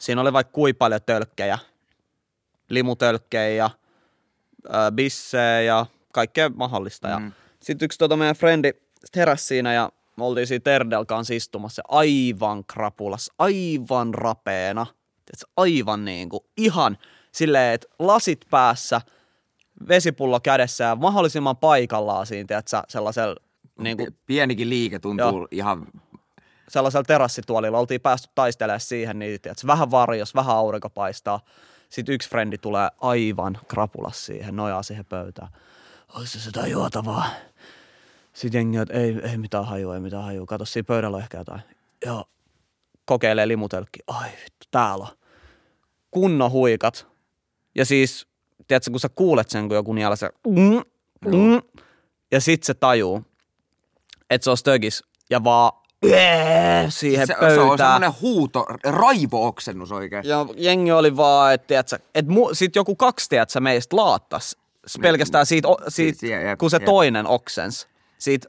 siinä 0.00 0.20
oli 0.20 0.32
vaikka 0.32 0.52
kui 0.52 0.72
paljon 0.72 1.00
tölkkejä, 1.06 1.58
limutölkkejä 2.68 3.48
ja 3.48 3.70
ö, 4.66 4.70
bissejä 4.94 5.60
ja 5.60 5.86
kaikkea 6.12 6.48
mahdollista. 6.48 7.18
Mm. 7.18 7.26
Ja 7.26 7.32
sitten 7.60 7.86
yksi 7.86 7.98
tota 7.98 8.16
meidän 8.16 8.36
frendi 8.36 8.72
heräsi 9.16 9.44
siinä 9.44 9.72
ja 9.72 9.92
me 10.16 10.24
oltiin 10.24 10.46
siinä 10.46 10.62
Terdel 10.62 11.04
kanssa 11.04 11.34
istumassa 11.34 11.82
aivan 11.88 12.64
krapulas, 12.64 13.30
aivan 13.38 14.14
rapeena. 14.14 14.86
Tiedätkö, 15.24 15.52
aivan 15.56 16.04
niin 16.04 16.28
kuin, 16.28 16.44
ihan 16.56 16.98
silleen, 17.32 17.74
että 17.74 17.86
lasit 17.98 18.40
päässä, 18.50 19.00
vesipullo 19.88 20.40
kädessä 20.40 20.84
ja 20.84 20.96
mahdollisimman 20.96 21.56
paikallaan 21.56 22.26
siinä, 22.26 22.46
tiedätkö, 22.46 22.82
sellaisella 22.88 23.36
niin 23.78 23.96
kuin, 23.96 24.16
Pienikin 24.26 24.70
liike 24.70 24.98
tuntuu 24.98 25.38
Joo. 25.38 25.48
ihan... 25.50 25.86
sellaisella 26.68 27.04
terassituolilla 27.04 27.78
oltiin 27.78 28.00
päästy 28.00 28.28
taistelemaan 28.34 28.80
siihen, 28.80 29.18
niin 29.18 29.40
tiedätkö, 29.40 29.66
vähän 29.66 29.90
varjos, 29.90 30.34
vähän 30.34 30.56
aurinko 30.56 30.90
paistaa. 30.90 31.40
Sitten 31.88 32.14
yksi 32.14 32.28
frendi 32.28 32.58
tulee 32.58 32.88
aivan 33.00 33.58
krapulas 33.68 34.26
siihen, 34.26 34.56
nojaa 34.56 34.82
siihen 34.82 35.04
pöytään. 35.04 35.48
Olisi 36.14 36.38
se 36.38 36.44
sitä 36.44 36.66
juotavaa? 36.66 37.26
Sitten 38.32 38.58
jengi, 38.58 38.76
että 38.78 38.94
ei, 38.94 39.20
ei 39.30 39.38
mitään 39.38 39.64
hajua, 39.64 39.94
ei 39.94 40.00
mitään 40.00 40.24
hajua. 40.24 40.46
Kato, 40.46 40.64
siinä 40.64 40.86
pöydällä 40.86 41.16
on 41.16 41.22
ehkä 41.22 41.38
jotain. 41.38 41.60
Joo, 42.06 42.24
kokeilee 43.04 43.48
limutölkki. 43.48 44.00
Ai 44.06 44.30
vittu, 44.30 44.66
täällä 44.70 45.04
on. 45.04 45.16
Kunnon 46.10 46.50
huikat. 46.50 47.06
Ja 47.74 47.84
siis, 47.84 48.26
tiedätkö, 48.68 48.90
kun 48.90 49.00
sä 49.00 49.08
kuulet 49.08 49.50
sen, 49.50 49.68
kun 49.68 49.76
joku 49.76 49.92
niellä 49.92 50.16
se... 50.16 50.30
Mm, 50.46 50.82
mm, 51.26 51.62
ja 52.30 52.40
sit 52.40 52.62
se 52.62 52.74
tajuu, 52.74 53.22
että 54.34 54.44
se 54.44 54.50
on 54.50 54.56
stögis 54.56 55.04
ja 55.30 55.44
vaan 55.44 55.72
siihen 56.88 57.26
se, 57.26 57.32
se 57.32 57.38
pöytään. 57.40 57.68
on 57.70 57.78
semmonen 57.78 58.12
huuto, 58.20 58.66
raivo-oksennus 58.84 59.92
oikein. 59.92 60.24
Ja 60.26 60.46
jengi 60.56 60.92
oli 60.92 61.16
vaan, 61.16 61.54
että 61.54 61.66
tiiätsä, 61.66 61.98
et 62.14 62.26
mu, 62.28 62.48
sit 62.54 62.76
joku 62.76 62.96
kaksi 62.96 63.28
tiiätsä, 63.28 63.60
meistä 63.60 63.96
laattas 63.96 64.56
pelkästään 65.02 65.46
siitä, 65.46 65.68
o, 65.68 65.76
siitä 65.88 66.18
Siitä, 66.18 66.36
jep, 66.36 66.58
kun 66.58 66.70
se 66.70 66.76
jep. 66.76 66.84
toinen 66.84 67.26
oksens. 67.26 67.88
Siitä, 68.18 68.48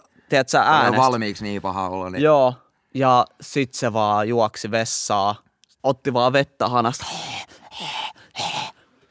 On 0.59 0.61
äänestä. 0.67 0.97
valmiiksi 1.01 1.43
niin 1.43 1.61
paha 1.61 1.89
olo. 1.89 2.09
Niin... 2.09 2.23
Joo. 2.23 2.53
Ja 2.93 3.25
sit 3.41 3.73
se 3.73 3.93
vaan 3.93 4.27
juoksi 4.29 4.71
vessaa, 4.71 5.35
otti 5.83 6.13
vaan 6.13 6.33
vettä 6.33 6.67
hanasta. 6.67 7.05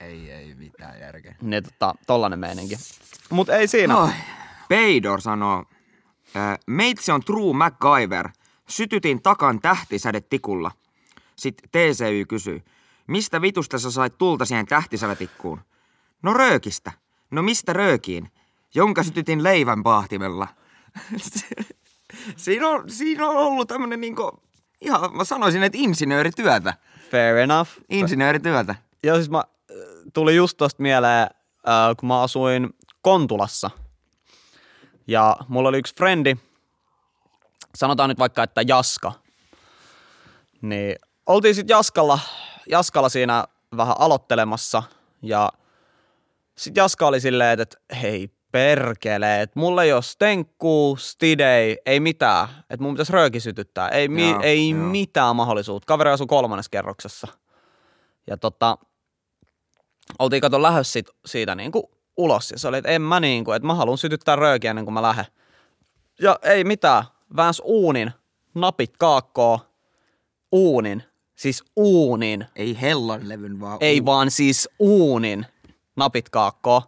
Ei, 0.01 0.31
ei 0.31 0.55
mitään 0.55 1.01
järkeä. 1.01 1.35
Niin 1.41 1.63
tota, 1.63 1.95
tollanen 2.07 2.39
meininki. 2.39 2.79
Mut 3.31 3.49
ei 3.49 3.67
siinä. 3.69 3.97
Oi. 3.97 4.09
Peidor 4.69 5.21
sanoo, 5.21 5.65
"Ää, 6.35 6.59
meitsi 6.67 7.13
on 7.13 7.21
true 7.21 7.55
MacGyver. 7.55 8.29
Sytytin 8.69 9.23
takan 9.23 9.61
tähtisädetikulla. 9.61 10.71
Sitten 11.37 11.71
TCY 11.71 12.25
kysyy, 12.25 12.63
mistä 13.07 13.41
vitusta 13.43 13.79
sä 13.79 13.91
sait 13.91 14.19
tulta 14.19 14.45
siihen 14.45 14.67
tähtisädetikkuun? 14.67 15.61
No 16.23 16.35
röökistä. 16.35 16.93
No 17.31 17.43
mistä 17.43 17.73
röökiin? 17.73 18.31
Jonka 18.75 19.03
sytytin 19.03 19.43
leivän 19.43 19.83
paahtimella. 19.83 20.49
siinä, 22.37 22.69
on, 22.69 22.91
siinä 22.91 23.27
on 23.27 23.37
ollut 23.37 23.69
tämmönen 23.69 24.01
niinku, 24.01 24.43
ihan 24.81 25.17
mä 25.17 25.25
sanoisin, 25.25 25.63
että 25.63 25.79
insinöörityötä. 25.81 26.75
Fair 27.11 27.37
enough. 27.37 27.71
Insinöörityötä. 27.89 28.75
Joo, 29.03 29.17
siis 29.17 29.31
mä, 29.31 29.39
äh, 29.39 29.77
tuli 30.15 30.37
just 30.37 30.57
tosta 30.57 30.83
mieleen, 30.83 31.23
äh, 31.69 31.97
kun 31.97 32.07
mä 32.07 32.23
asuin 32.23 32.71
Kontulassa. 33.03 33.71
Ja 35.07 35.37
mulla 35.49 35.69
oli 35.69 35.79
yksi 35.79 35.95
frendi, 35.97 36.37
sanotaan 37.75 38.09
nyt 38.09 38.19
vaikka, 38.19 38.43
että 38.43 38.63
Jaska. 38.67 39.13
Niin 40.63 40.97
oltiin 41.27 41.55
sitten 41.55 41.75
Jaskalla, 41.75 42.19
Jaskalla 42.69 43.09
siinä 43.09 43.45
vähän 43.77 43.97
aloittelemassa. 43.99 44.83
Ja 45.23 45.53
sitten 46.59 46.83
Jaska 46.83 47.07
oli 47.07 47.21
silleen, 47.21 47.61
että 47.61 47.79
hei 48.03 48.31
perkele, 48.53 49.43
että 49.43 49.59
mulla 49.61 49.83
ei 49.83 49.93
ole 49.93 50.03
stenkkuu, 50.03 50.97
stidei, 50.97 51.79
ei 51.87 52.01
mitään. 52.01 52.49
Että 52.71 52.83
mun 52.85 52.95
pitäisi 52.95 53.13
rööki 53.13 53.41
sytyttää. 53.41 53.89
Ei, 53.89 54.09
mi- 54.09 54.31
Joo, 54.31 54.41
ei 54.43 54.71
joo. 54.71 54.81
mitään 54.83 55.37
mahdollisuutta. 55.37 55.87
Kaveri 55.87 56.11
asuu 56.11 56.27
kolmannessa 56.27 56.71
kerroksessa. 56.71 57.29
Ja 58.27 58.37
tota, 58.37 58.79
oltiin 60.19 60.41
kato 60.43 60.63
lähes 60.63 60.93
sit, 60.93 61.07
siitä 61.27 61.55
niinku 61.55 61.91
ulos. 62.17 62.51
Ja 62.51 62.59
se 62.59 62.69
oli, 62.69 62.79
että 62.79 62.91
en 62.91 63.03
mä 63.03 63.21
niinku, 63.21 63.53
että 63.53 63.67
mä 63.67 63.75
haluan 63.75 63.99
sytyttää 63.99 64.37
röökiä 64.37 64.71
ennen 64.71 64.85
kuin 64.85 64.95
mä 64.95 65.03
lähden. 65.03 65.27
Ja 66.21 66.39
ei 66.43 66.65
mitään. 66.65 67.05
Vääns 67.37 67.63
uunin, 67.65 68.11
napit 68.55 68.97
kaakkoo, 68.99 69.61
uunin. 70.53 71.03
Siis 71.37 71.65
uunin. 71.77 72.47
Ei 72.57 72.81
hellon 72.81 73.29
levyn 73.29 73.61
vaan. 73.61 73.79
Ei 73.81 74.05
vaan 74.05 74.31
siis 74.31 74.69
uunin 74.79 75.47
napit 75.97 76.29
kaakkoo. 76.29 76.83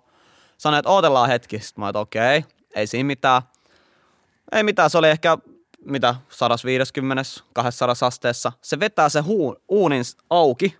Sanoin, 0.59 0.79
että 0.79 0.91
ootellaan 0.91 1.29
hetki. 1.29 1.59
Sitten 1.59 1.83
mä 1.85 1.89
että 1.89 1.99
okei, 1.99 2.45
ei 2.75 2.87
siinä 2.87 3.07
mitään. 3.07 3.43
Ei 4.53 4.63
mitään, 4.63 4.91
se 4.91 4.99
oli 4.99 5.11
ehkä 5.11 5.39
mitä, 5.85 6.15
150, 6.29 7.23
200 7.53 7.95
asteessa. 8.01 8.53
Se 8.63 8.81
vetää 8.81 9.09
se 9.09 9.21
huu, 9.21 9.57
uunin 9.69 10.03
auki, 10.31 10.77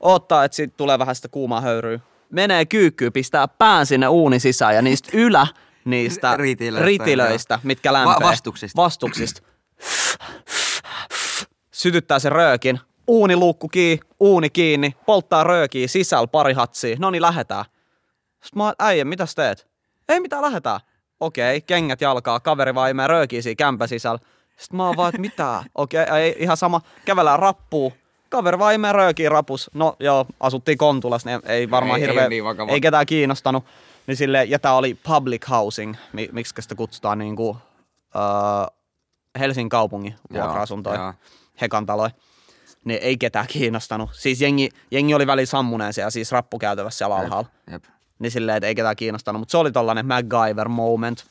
ottaa, 0.00 0.44
että 0.44 0.56
siitä 0.56 0.74
tulee 0.76 0.98
vähän 0.98 1.14
sitä 1.14 1.28
kuumaa 1.28 1.60
höyryä. 1.60 2.00
Menee 2.30 2.66
kyykkyyn, 2.66 3.12
pistää 3.12 3.48
pään 3.48 3.86
sinne 3.86 4.08
uunin 4.08 4.40
sisään 4.40 4.74
ja 4.74 4.82
niistä 4.82 5.10
ylä, 5.12 5.46
niistä 5.84 6.36
Ritilöistä, 6.36 6.86
ritilöistä 6.86 7.60
mitkä 7.62 7.92
lämpee. 7.92 8.14
Va- 8.14 8.20
vastuksista. 8.20 8.82
Vastuksista. 8.82 9.42
Sytyttää 11.70 12.18
sen 12.18 12.32
röökin, 12.32 12.80
uuni 13.06 13.36
luukku 13.36 13.68
kiinni, 13.68 14.00
uuni 14.20 14.50
kiinni, 14.50 14.96
polttaa 15.06 15.44
röökiä 15.44 15.88
sisällä 15.88 16.26
pari 16.26 16.52
hatsia, 16.52 16.96
no 16.98 17.10
niin 17.10 17.22
lähetään. 17.22 17.64
Sitten 18.30 18.58
mä 18.58 18.64
oon, 18.64 18.74
äijä, 18.78 19.04
mitäs 19.04 19.34
teet? 19.34 19.66
Ei 20.08 20.20
mitään, 20.20 20.42
lähetään. 20.42 20.80
Okei, 21.20 21.60
kengät 21.60 22.00
jalkaa, 22.00 22.40
kaveri 22.40 22.74
vaan 22.74 22.90
imee 22.90 23.06
röökiä 23.06 23.42
siinä 23.42 23.56
kämpä 23.56 23.86
sisällä. 23.86 24.18
Sitten 24.56 24.76
mä 24.76 24.86
oon 24.86 24.96
vaan, 24.96 25.08
että 25.08 25.20
mitä? 25.20 25.64
Okei, 25.74 26.06
ei, 26.20 26.36
ihan 26.38 26.56
sama, 26.56 26.80
kävellään 27.04 27.38
rappuu. 27.38 27.92
Kaveri 28.36 28.58
vaan 28.58 28.74
imee 28.74 28.92
röökiä 28.92 29.28
rapus. 29.28 29.70
No 29.74 29.96
joo, 30.00 30.26
asuttiin 30.40 30.78
Kontulas, 30.78 31.24
niin 31.24 31.40
ei 31.44 31.70
varmaan 31.70 31.96
Ei- 32.00 32.02
ei 32.02 32.08
hirveä, 32.08 32.22
ole 32.24 32.28
niin 32.28 32.44
vakava. 32.44 32.72
ei 32.72 32.80
ketään 32.80 33.06
kiinnostanut. 33.06 33.64
Niin 34.06 34.16
sille, 34.16 34.44
ja 34.44 34.58
tää 34.58 34.74
oli 34.74 34.94
public 34.94 35.48
housing, 35.48 35.94
mi- 36.12 36.28
miksi 36.32 36.54
sitä 36.60 36.74
kutsutaan 36.74 37.18
niinku, 37.18 37.56
öö, 38.16 38.22
Helsingin 39.38 39.68
kaupungin 39.68 40.14
vuokra-asuntoja. 40.32 41.14
Hekan 41.60 41.86
taloja. 41.86 42.10
Niin 42.84 42.98
ei 43.02 43.16
ketään 43.16 43.46
kiinnostanut. 43.46 44.10
Siis 44.12 44.40
jengi, 44.40 44.68
jengi 44.90 45.14
oli 45.14 45.26
väliin 45.26 45.46
sammuneen 45.46 45.92
siellä, 45.92 46.10
siis 46.10 46.32
rappukäytävässä 46.32 46.98
siellä 46.98 47.16
alhaalla. 47.16 47.48
Jep. 47.70 47.84
Niin 48.18 48.30
silleen, 48.30 48.56
että 48.56 48.66
ei 48.66 48.74
ketään 48.74 48.96
kiinnostanut. 48.96 49.40
Mutta 49.40 49.50
se 49.52 49.58
oli 49.58 49.72
tollanen 49.72 50.06
MacGyver 50.06 50.68
moment. 50.68 51.24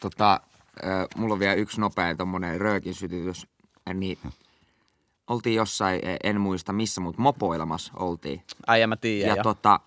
Tota, 0.00 0.40
mulla 1.16 1.32
on 1.34 1.40
vielä 1.40 1.54
yksi 1.54 1.80
nopea 1.80 2.14
tommonen 2.16 2.60
röökin 2.60 2.94
sytytys. 2.94 3.46
Niin 3.94 4.18
oltiin 5.26 5.56
jossain, 5.56 6.00
eh, 6.04 6.16
en 6.24 6.40
muista 6.40 6.72
missä, 6.72 7.00
mutta 7.00 7.22
mopoilemassa 7.22 7.92
oltiin. 7.96 8.42
Äijä 8.66 8.86
mä 8.86 8.96
tiedän. 8.96 9.28
Ja 9.28 9.36
Ja, 9.36 9.42
tota, 9.42 9.80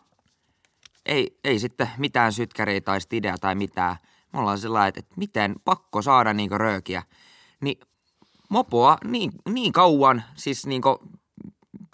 ei, 1.05 1.39
ei 1.43 1.59
sitten 1.59 1.89
mitään 1.97 2.33
sytkäriä 2.33 2.81
tai 2.81 3.01
stideä 3.01 3.35
tai 3.41 3.55
mitään. 3.55 3.95
Me 4.33 4.39
ollaan 4.39 4.57
sillä 4.57 4.87
että, 4.87 4.99
että 4.99 5.15
miten 5.17 5.55
pakko 5.65 6.01
saada 6.01 6.33
niinku 6.33 6.57
röökiä. 6.57 7.03
Niin 7.61 7.79
mopoa 8.49 8.97
niin, 9.03 9.31
niin 9.49 9.71
kauan, 9.71 10.23
siis 10.35 10.65
niinku 10.65 10.99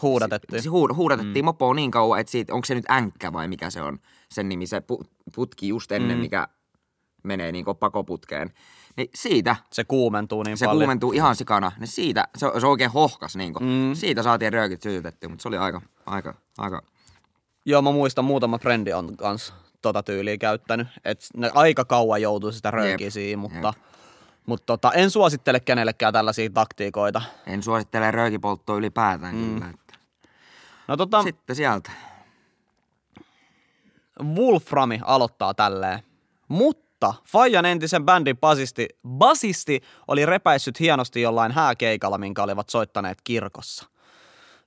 huudatettiin. 0.01 0.63
Se 0.63 0.69
huud, 0.69 0.95
huudatettiin 0.95 1.45
mm. 1.45 1.47
mopoa 1.47 1.73
niin 1.73 1.91
kauan, 1.91 2.19
että 2.19 2.31
siitä, 2.31 2.53
onko 2.53 2.65
se 2.65 2.75
nyt 2.75 2.91
änkkä 2.91 3.33
vai 3.33 3.47
mikä 3.47 3.69
se 3.69 3.81
on, 3.81 3.99
sen 4.29 4.49
nimi, 4.49 4.67
se 4.67 4.81
pu, 4.81 5.03
putki 5.35 5.67
just 5.67 5.91
ennen, 5.91 6.17
mm. 6.17 6.21
mikä 6.21 6.47
menee 7.23 7.51
niin 7.51 7.65
pakoputkeen. 7.79 8.53
Niin 8.97 9.09
siitä 9.15 9.55
Se 9.73 9.83
kuumentuu 9.83 10.43
niin 10.43 10.57
se 10.57 10.65
paljon. 10.65 10.79
kuumentuu 10.79 11.11
ihan 11.11 11.35
sikana. 11.35 11.71
Niin 11.79 11.87
siitä, 11.87 12.27
se, 12.37 12.45
on- 12.45 12.61
se 12.61 12.67
oikein 12.67 12.91
hohkas 12.91 13.35
niinku. 13.35 13.59
Mm. 13.59 13.93
Siitä 13.93 14.23
saatiin 14.23 14.53
röökit 14.53 14.81
sytytettyä, 14.81 15.29
mutta 15.29 15.41
se 15.41 15.47
oli 15.47 15.57
aika, 15.57 15.81
aika, 16.05 16.33
aika 16.57 16.81
Joo, 17.65 17.81
mä 17.81 17.91
muistan 17.91 18.25
muutama 18.25 18.57
frendi 18.57 18.93
on 18.93 19.17
kans 19.17 19.53
tota 19.81 20.03
tyyliä 20.03 20.37
käyttänyt. 20.37 20.87
Et 21.05 21.19
ne 21.37 21.51
aika 21.53 21.85
kauan 21.85 22.21
joutuu 22.21 22.51
sitä 22.51 22.71
röökisiä, 22.71 23.37
mutta, 23.37 23.73
mutta 24.45 24.65
tota, 24.65 24.91
en 24.91 25.09
suosittele 25.11 25.59
kenellekään 25.59 26.13
tällaisia 26.13 26.49
taktiikoita. 26.49 27.21
En 27.47 27.63
suosittele 27.63 28.11
röökipolttoa 28.11 28.75
ylipäätään 28.75 29.35
mm. 29.35 29.53
kyllä. 29.53 29.69
Että. 29.69 29.93
No 30.87 30.97
tota, 30.97 31.23
Sitten 31.23 31.55
sieltä. 31.55 31.91
Wolframi 34.23 34.99
aloittaa 35.03 35.53
tälleen. 35.53 35.99
Mutta 36.47 36.90
Fajan 37.27 37.65
entisen 37.65 38.05
bändin 38.05 38.37
basisti, 38.37 38.89
basisti 39.07 39.81
oli 40.07 40.25
repäissyt 40.25 40.79
hienosti 40.79 41.21
jollain 41.21 41.51
hääkeikalla, 41.51 42.17
minkä 42.17 42.43
olivat 42.43 42.69
soittaneet 42.69 43.21
kirkossa. 43.23 43.85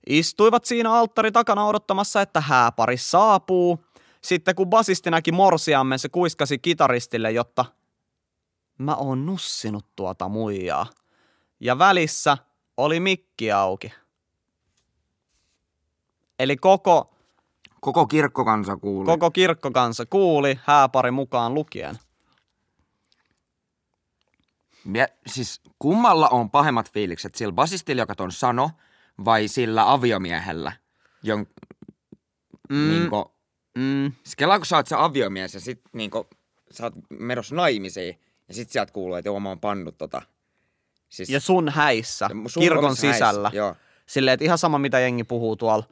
Istuivat 0.06 0.64
siinä 0.64 0.92
alttari 0.92 1.32
takana 1.32 1.66
odottamassa, 1.66 2.20
että 2.22 2.40
hääpari 2.40 2.96
saapuu. 2.96 3.84
Sitten 4.22 4.54
kun 4.54 4.70
basisti 4.70 5.10
näki 5.10 5.32
morsiamme, 5.32 5.98
se 5.98 6.08
kuiskasi 6.08 6.58
kitaristille, 6.58 7.30
jotta 7.30 7.64
mä 8.78 8.94
oon 8.94 9.26
nussinut 9.26 9.86
tuota 9.96 10.28
muijaa. 10.28 10.86
Ja 11.60 11.78
välissä 11.78 12.38
oli 12.76 13.00
mikki 13.00 13.52
auki. 13.52 13.92
Eli 16.38 16.56
koko 16.56 17.14
Koko 17.84 18.06
kirkkokansa 18.06 18.76
kuuli. 18.76 19.06
Koko 19.06 19.30
kirkkokansa 19.30 20.06
kuuli, 20.06 20.60
hääpari 20.64 21.10
mukaan 21.10 21.54
lukien. 21.54 21.98
Ja, 24.94 25.06
siis 25.26 25.60
kummalla 25.78 26.28
on 26.28 26.50
pahemmat 26.50 26.90
fiilikset? 26.92 27.34
Sillä 27.34 27.52
basistilla, 27.52 28.02
joka 28.02 28.14
ton 28.14 28.32
sano, 28.32 28.70
vai 29.24 29.48
sillä 29.48 29.92
aviomiehellä? 29.92 30.72
Jon, 31.22 31.46
mm. 32.70 32.88
niinku, 32.90 33.34
Mm. 33.78 34.12
siis 34.22 34.36
kelaa, 34.36 34.58
kun 34.58 34.66
sä 34.66 34.76
oot 34.76 34.86
se 34.86 34.94
aviomies 34.98 35.54
ja 35.54 35.60
sit 35.60 35.80
niinku, 35.92 36.26
sä 36.70 36.84
oot 36.84 36.94
menossa 37.18 37.54
naimisiin 37.54 38.20
ja 38.48 38.54
sit 38.54 38.70
sieltä 38.70 38.92
kuuluu, 38.92 39.16
että 39.16 39.28
joo 39.28 39.40
mä 39.40 39.48
oon 39.48 39.60
pannut 39.60 39.98
tota. 39.98 40.22
Siis, 41.08 41.28
Ja 41.28 41.40
sun 41.40 41.68
häissä, 41.68 42.30
sun 42.46 42.60
kirkon 42.62 42.84
omissa 42.84 43.06
häissä, 43.06 43.26
sisällä. 43.26 43.50
Joo. 43.54 43.74
Silleen, 44.06 44.34
että 44.34 44.44
ihan 44.44 44.58
sama 44.58 44.78
mitä 44.78 44.98
jengi 45.00 45.24
puhuu 45.24 45.56
tuolla, 45.56 45.84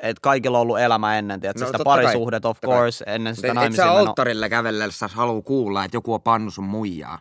että 0.00 0.20
kaikilla 0.20 0.58
on 0.58 0.62
ollut 0.62 0.78
elämä 0.78 1.18
ennen, 1.18 1.40
tiedätkö, 1.40 1.60
No, 1.60 1.66
sitä 1.66 1.78
totta 1.78 1.90
kai, 1.94 2.04
parisuhdet 2.04 2.44
of 2.44 2.56
totta 2.56 2.68
kai. 2.68 2.76
course, 2.78 3.04
ennen 3.08 3.36
sitä 3.36 3.46
Et, 3.46 3.50
et 3.50 3.54
naimisiin 3.54 3.86
sä 3.86 3.92
alttarille 3.92 4.48
kävellessä 4.48 5.08
haluu 5.08 5.42
kuulla, 5.42 5.84
että 5.84 5.96
joku 5.96 6.14
on 6.14 6.22
pannut 6.22 6.54
sun 6.54 6.64
muijaa. 6.64 7.18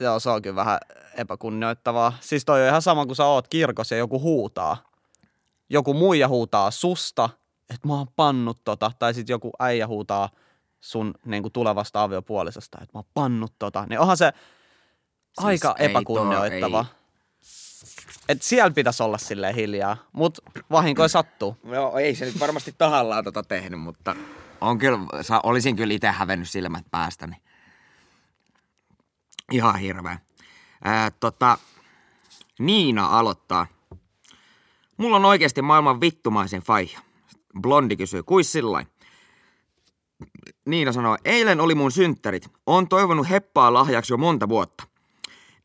Joo, 0.00 0.20
se 0.20 0.30
on 0.30 0.42
kyllä 0.42 0.56
vähän 0.56 0.78
epäkunnioittavaa. 1.16 2.12
Siis 2.20 2.44
toi 2.44 2.62
on 2.62 2.68
ihan 2.68 2.82
sama, 2.82 3.06
kun 3.06 3.16
sä 3.16 3.24
oot 3.24 3.48
kirkossa 3.48 3.94
ja 3.94 3.98
joku 3.98 4.20
huutaa. 4.20 4.76
Joku 5.68 5.94
muija 5.94 6.28
huutaa 6.28 6.70
susta, 6.70 7.30
että 7.74 7.88
mä 7.88 7.94
oon 7.94 8.08
pannut 8.16 8.64
tota, 8.64 8.92
tai 8.98 9.14
sitten 9.14 9.34
joku 9.34 9.50
äijä 9.58 9.86
huutaa 9.86 10.28
sun 10.80 11.14
niin 11.24 11.42
kuin 11.42 11.52
tulevasta 11.52 12.02
aviopuolisosta, 12.02 12.78
että 12.82 12.90
mä 12.94 12.98
oon 12.98 13.10
pannut 13.14 13.52
tota. 13.58 13.86
Niin 13.88 14.00
onhan 14.00 14.16
se 14.16 14.32
aika 15.36 15.74
ei 15.78 15.86
epäkunnioittava. 15.90 16.84
tuo, 16.84 16.94
Et 18.28 18.42
siellä 18.42 18.70
pitäisi 18.70 19.02
olla 19.02 19.18
silleen 19.18 19.54
hiljaa, 19.54 19.96
mutta 20.12 20.42
vahinkoja 20.70 21.08
sattuu. 21.08 21.56
Joo, 21.64 21.98
ei 21.98 22.14
se 22.14 22.24
nyt 22.24 22.40
varmasti 22.40 22.74
tahallaan 22.78 23.24
tota 23.24 23.42
tehnyt, 23.42 23.80
mutta 23.80 24.16
on 24.60 24.78
kyllä, 24.78 24.98
olisin 25.42 25.76
kyllä 25.76 25.94
itse 25.94 26.08
hävennyt 26.08 26.50
silmät 26.50 26.84
päästäni. 26.90 27.36
Ihan 29.50 29.78
hirveä. 29.78 30.18
Ää, 30.84 31.10
tota, 31.10 31.58
Niina 32.58 33.06
aloittaa. 33.06 33.66
Mulla 34.96 35.16
on 35.16 35.24
oikeasti 35.24 35.62
maailman 35.62 36.00
vittumaisen 36.00 36.62
faija. 36.62 37.00
Blondi 37.60 37.96
kysyy, 37.96 38.22
kuis 38.22 38.52
sillain? 38.52 38.86
Niina 40.66 40.92
sanoo, 40.92 41.16
eilen 41.24 41.60
oli 41.60 41.74
mun 41.74 41.92
synttärit. 41.92 42.50
Oon 42.66 42.88
toivonut 42.88 43.30
heppaa 43.30 43.74
lahjaksi 43.74 44.12
jo 44.12 44.16
monta 44.16 44.48
vuotta. 44.48 44.84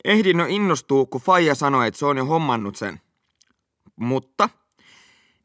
Ehdin 0.06 0.40
jo 0.40 0.46
innostua, 0.50 1.06
kun 1.06 1.22
faija 1.22 1.56
sanoi, 1.56 1.88
että 1.88 1.98
se 1.98 2.06
on 2.06 2.18
jo 2.18 2.26
hommannut 2.26 2.76
sen. 2.76 3.02
Mutta 3.96 4.50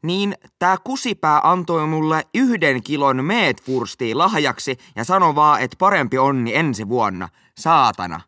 niin 0.01 0.35
tää 0.59 0.77
kusipää 0.83 1.41
antoi 1.43 1.87
mulle 1.87 2.27
yhden 2.33 2.83
kilon 2.83 3.25
meetwurstia 3.25 4.17
lahjaksi 4.17 4.77
ja 4.95 5.03
sanoi 5.03 5.35
vaan, 5.35 5.61
että 5.61 5.77
parempi 5.79 6.17
onni 6.17 6.55
ensi 6.55 6.89
vuonna. 6.89 7.29
Saatana. 7.57 8.21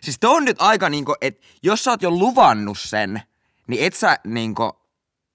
Siis 0.00 0.16
toi 0.20 0.36
on 0.36 0.44
nyt 0.44 0.56
aika 0.60 0.88
niinku, 0.88 1.14
että 1.20 1.46
jos 1.62 1.84
sä 1.84 1.90
oot 1.90 2.02
jo 2.02 2.10
luvannut 2.10 2.78
sen, 2.80 3.22
niin 3.66 3.84
et 3.84 3.94
sä 3.94 4.18
niinku, 4.24 4.72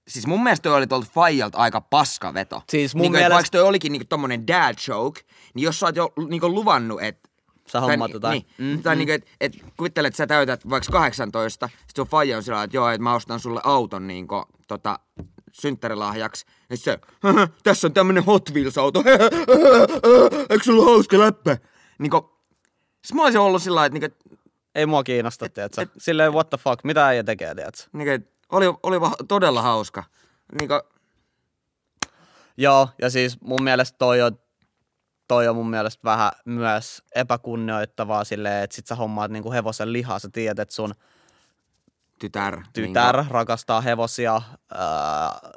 siis 0.07 0.27
mun 0.27 0.43
mielestä 0.43 0.63
toi 0.69 0.77
oli 0.77 0.87
tuolta 0.87 1.07
Fajalta 1.13 1.57
aika 1.57 1.81
paska 1.81 2.33
veto. 2.33 2.61
Siis 2.69 2.95
mun 2.95 3.01
niinku, 3.01 3.15
mielestä- 3.17 3.33
Vaikka 3.35 3.49
toi 3.51 3.61
olikin 3.61 3.91
niinku 3.91 4.05
tommonen 4.09 4.47
dad 4.47 4.75
joke, 4.87 5.21
niin 5.53 5.63
jos 5.63 5.79
sä 5.79 5.85
oot 5.85 5.95
jo 5.95 6.13
niinku 6.29 6.49
luvannut, 6.49 7.01
että 7.01 7.29
Sä 7.67 7.81
hommaat 7.81 8.11
jotain. 8.11 8.31
Niin, 8.57 8.77
mm, 8.77 8.83
tai 8.83 8.95
niinku, 8.95 9.11
että 9.13 9.29
et, 9.41 9.53
kuvittele, 9.77 10.07
että 10.07 10.17
sä 10.17 10.27
täytät 10.27 10.69
vaikka 10.69 10.91
18, 10.91 11.69
sit 11.87 11.95
sun 11.95 12.07
faija 12.07 12.37
on 12.37 12.43
sillä 12.43 12.63
että 12.63 12.77
joo, 12.77 12.89
että 12.89 13.03
mä 13.03 13.13
ostan 13.15 13.39
sulle 13.39 13.61
auton 13.63 14.07
niinku, 14.07 14.43
tota, 14.67 14.99
synttärilahjaksi. 15.51 16.45
Ja 16.69 16.77
sit 16.77 16.83
se, 16.83 16.99
"Höhö, 17.23 17.47
tässä 17.63 17.87
on 17.87 17.93
tämmönen 17.93 18.23
Hot 18.25 18.49
Wheels-auto, 18.53 19.03
eikö 20.49 20.63
sulla 20.63 20.85
hauska 20.85 21.19
läppä? 21.19 21.57
Niinku, 21.99 22.39
sit 23.05 23.15
mä 23.15 23.23
olisin 23.23 23.39
ollut 23.41 23.63
sillä 23.63 23.85
että 23.85 23.99
niinku, 23.99 24.17
Ei 24.75 24.85
mua 24.85 25.03
kiinnosta, 25.03 25.49
tiedätkö? 25.49 25.87
Silleen 25.97 26.33
what 26.33 26.49
the 26.49 26.57
fuck, 26.57 26.83
mitä 26.83 27.07
äijä 27.07 27.23
tekee, 27.23 27.55
tiedätkö? 27.55 27.83
et 28.13 28.33
oli, 28.51 28.65
oli 28.83 29.01
va- 29.01 29.15
todella 29.27 29.61
hauska. 29.61 30.03
Niinku, 30.59 30.73
Joo, 32.57 32.89
ja 33.01 33.09
siis 33.09 33.41
mun 33.41 33.63
mielestä 33.63 33.97
toi 33.97 34.21
on, 34.21 34.39
toi 35.27 35.47
on 35.47 35.55
mun 35.55 35.69
mielestä 35.69 36.03
vähän 36.03 36.31
myös 36.45 37.03
epäkunnioittavaa 37.15 38.23
silleen, 38.23 38.63
että 38.63 38.75
sit 38.75 38.87
sä 38.87 38.95
hommaat 38.95 39.31
niinku 39.31 39.51
hevosen 39.51 39.93
lihaa, 39.93 40.19
sä 40.19 40.29
tiedät, 40.33 40.59
että 40.59 40.75
sun 40.75 40.93
tytär. 42.19 42.61
tytär 42.73 43.17
Niinku, 43.17 43.33
rakastaa 43.33 43.81
hevosia, 43.81 44.41
ää, 44.71 45.51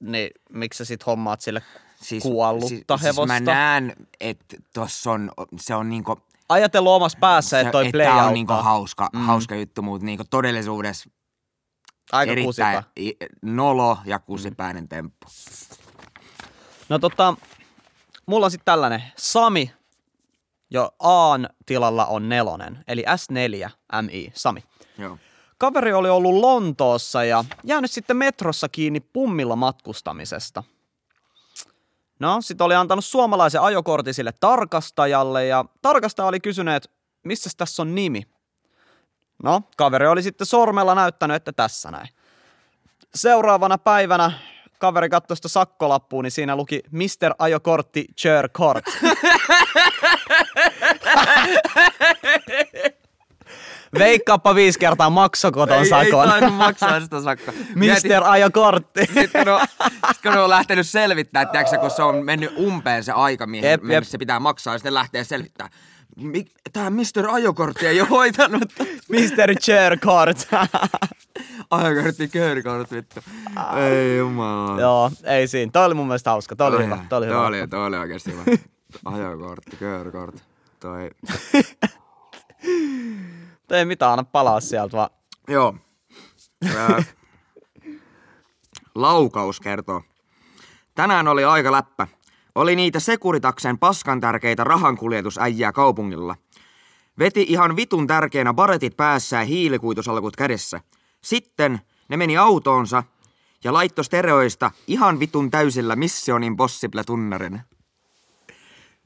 niin 0.00 0.30
miksi 0.52 0.78
sä 0.78 0.84
sit 0.84 1.06
hommaat 1.06 1.40
sille 1.40 1.62
siis, 2.02 2.22
kuollutta 2.22 2.96
siis, 2.96 3.02
hevosta? 3.02 3.34
Siis 3.34 3.46
mä 3.46 3.52
näen, 3.52 3.94
että 4.20 4.56
tossa 4.74 5.10
on, 5.10 5.30
se 5.60 5.74
on 5.74 5.88
niinku, 5.88 6.18
Ajatellut 6.48 6.92
omassa 6.92 7.18
päässä, 7.20 7.60
että 7.60 7.72
toi 7.72 7.86
et 7.86 7.92
play 7.92 8.26
on 8.26 8.34
niinku 8.34 8.52
hauska, 8.52 9.08
mm. 9.12 9.20
hauska 9.20 9.54
juttu, 9.54 9.82
mutta 9.82 10.04
niinku 10.04 10.24
todellisuudessa 10.30 11.10
Aika 12.12 12.32
erittäin 12.32 12.84
kusipä. 12.84 13.26
nolo 13.42 13.98
ja 14.04 14.18
kusipäinen 14.18 14.88
temppu. 14.88 15.26
No 16.88 16.98
tota, 16.98 17.34
mulla 18.26 18.46
on 18.46 18.50
sitten 18.50 18.64
tällainen 18.64 19.02
Sami, 19.16 19.72
jo 20.70 20.90
Aan 20.98 21.48
tilalla 21.66 22.06
on 22.06 22.28
nelonen, 22.28 22.84
eli 22.88 23.04
S4 23.08 23.70
MI, 24.02 24.32
Sami. 24.34 24.64
Joo. 24.98 25.18
Kaveri 25.58 25.92
oli 25.92 26.08
ollut 26.08 26.34
Lontoossa 26.34 27.24
ja 27.24 27.44
jäänyt 27.64 27.90
sitten 27.90 28.16
metrossa 28.16 28.68
kiinni 28.68 29.00
pummilla 29.00 29.56
matkustamisesta. 29.56 30.64
No, 32.18 32.40
sitten 32.40 32.64
oli 32.64 32.74
antanut 32.74 33.04
suomalaisen 33.04 33.60
ajokortin 33.60 34.14
sille 34.14 34.32
tarkastajalle 34.40 35.46
ja 35.46 35.64
tarkastaja 35.82 36.26
oli 36.26 36.40
kysynyt, 36.40 36.74
että 36.74 36.88
missä 37.24 37.50
tässä 37.56 37.82
on 37.82 37.94
nimi. 37.94 38.22
No, 39.42 39.62
kaveri 39.76 40.06
oli 40.06 40.22
sitten 40.22 40.46
sormella 40.46 40.94
näyttänyt, 40.94 41.34
että 41.34 41.52
tässä 41.52 41.90
näin. 41.90 42.08
Seuraavana 43.14 43.78
päivänä 43.78 44.32
kaveri 44.78 45.08
katsoi 45.08 45.36
sitä 45.36 45.48
sakkolappua, 45.48 46.22
niin 46.22 46.30
siinä 46.30 46.56
luki 46.56 46.80
Mr. 46.90 47.34
Ajokortti 47.38 48.06
Kör 48.22 48.48
Kort. 48.48 48.84
Veikkaappa 53.98 54.54
viisi 54.54 54.78
kertaa 54.78 55.10
maksoko 55.10 55.66
ton 55.66 55.86
sakon. 55.86 56.24
Ei 56.24 56.30
tainnut 56.30 56.54
maksaa 56.56 57.00
sitä 57.00 57.22
sakkoa. 57.22 57.54
Mr. 57.74 58.24
Ajokortti. 58.24 59.06
Sitten 59.14 59.44
kun, 59.44 59.52
on, 59.52 59.60
sit 60.12 60.22
kun 60.22 60.38
on 60.38 60.50
lähtenyt 60.50 60.88
selvittämään, 60.88 61.48
tiedätkö, 61.48 61.78
kun 61.78 61.90
se 61.90 62.02
on 62.02 62.24
mennyt 62.24 62.52
umpeen 62.58 63.04
se 63.04 63.12
aika, 63.12 63.46
mihin 63.46 63.70
Jep, 63.70 63.84
jep. 63.84 64.04
se 64.04 64.18
pitää 64.18 64.40
maksaa, 64.40 64.74
ja 64.74 64.78
sitten 64.78 64.94
lähtee 64.94 65.24
selvittämään. 65.24 65.72
Mik, 66.16 66.50
tää 66.72 66.90
Mr. 66.90 67.26
Ajokortti 67.30 67.86
ei 67.86 68.00
ole 68.00 68.08
hoitanut. 68.08 68.72
Mr. 69.08 69.54
Kör 69.66 69.96
Kort. 70.04 70.48
Ajokortti, 71.70 72.28
köörikort, 72.28 72.90
vittu. 72.90 73.20
Ei 73.76 74.16
jumala. 74.16 74.80
Joo, 74.80 75.10
ei 75.24 75.48
siinä. 75.48 75.72
Toi 75.72 75.86
oli 75.86 75.94
mun 75.94 76.06
mielestä 76.06 76.30
hauska. 76.30 76.56
Toi 76.56 76.68
oli 76.68 76.84
hyvä. 76.84 76.98
Toi 77.08 77.18
oli 77.18 77.26
toi 77.26 77.34
hyvä. 77.36 77.46
oli, 77.46 77.68
toi 77.68 77.86
oli 77.86 77.96
oikeesti 77.96 78.32
hyvä. 78.32 78.42
Ajokortti, 79.14 79.76
köörikort. 79.76 80.34
Toi. 80.80 81.10
Ei 83.70 83.84
mitään, 83.84 84.12
anna 84.12 84.24
palaa 84.24 84.60
sieltä 84.60 84.96
vaan. 84.96 85.10
Joo. 85.48 85.74
Laukaus 88.94 89.60
kertoo. 89.60 90.02
Tänään 90.94 91.28
oli 91.28 91.44
aika 91.44 91.72
läppä. 91.72 92.06
Oli 92.54 92.76
niitä 92.76 93.00
Sekuritaksen 93.00 93.78
paskan 93.78 94.20
tärkeitä 94.20 94.64
rahankuljetusäjiä 94.64 95.72
kaupungilla. 95.72 96.36
Veti 97.18 97.46
ihan 97.48 97.76
vitun 97.76 98.06
tärkeänä 98.06 98.54
baretit 98.54 98.96
päässä 98.96 99.36
ja 99.36 99.44
hiilikuitusalkut 99.44 100.36
kädessä. 100.36 100.80
Sitten 101.20 101.80
ne 102.08 102.16
meni 102.16 102.36
autoonsa 102.36 103.02
ja 103.64 103.72
laitto 103.72 104.02
stereoista 104.02 104.70
ihan 104.86 105.20
vitun 105.20 105.50
täysillä 105.50 105.96
Mission 105.96 106.44
Impossible 106.44 107.04
tunnaren. 107.04 107.60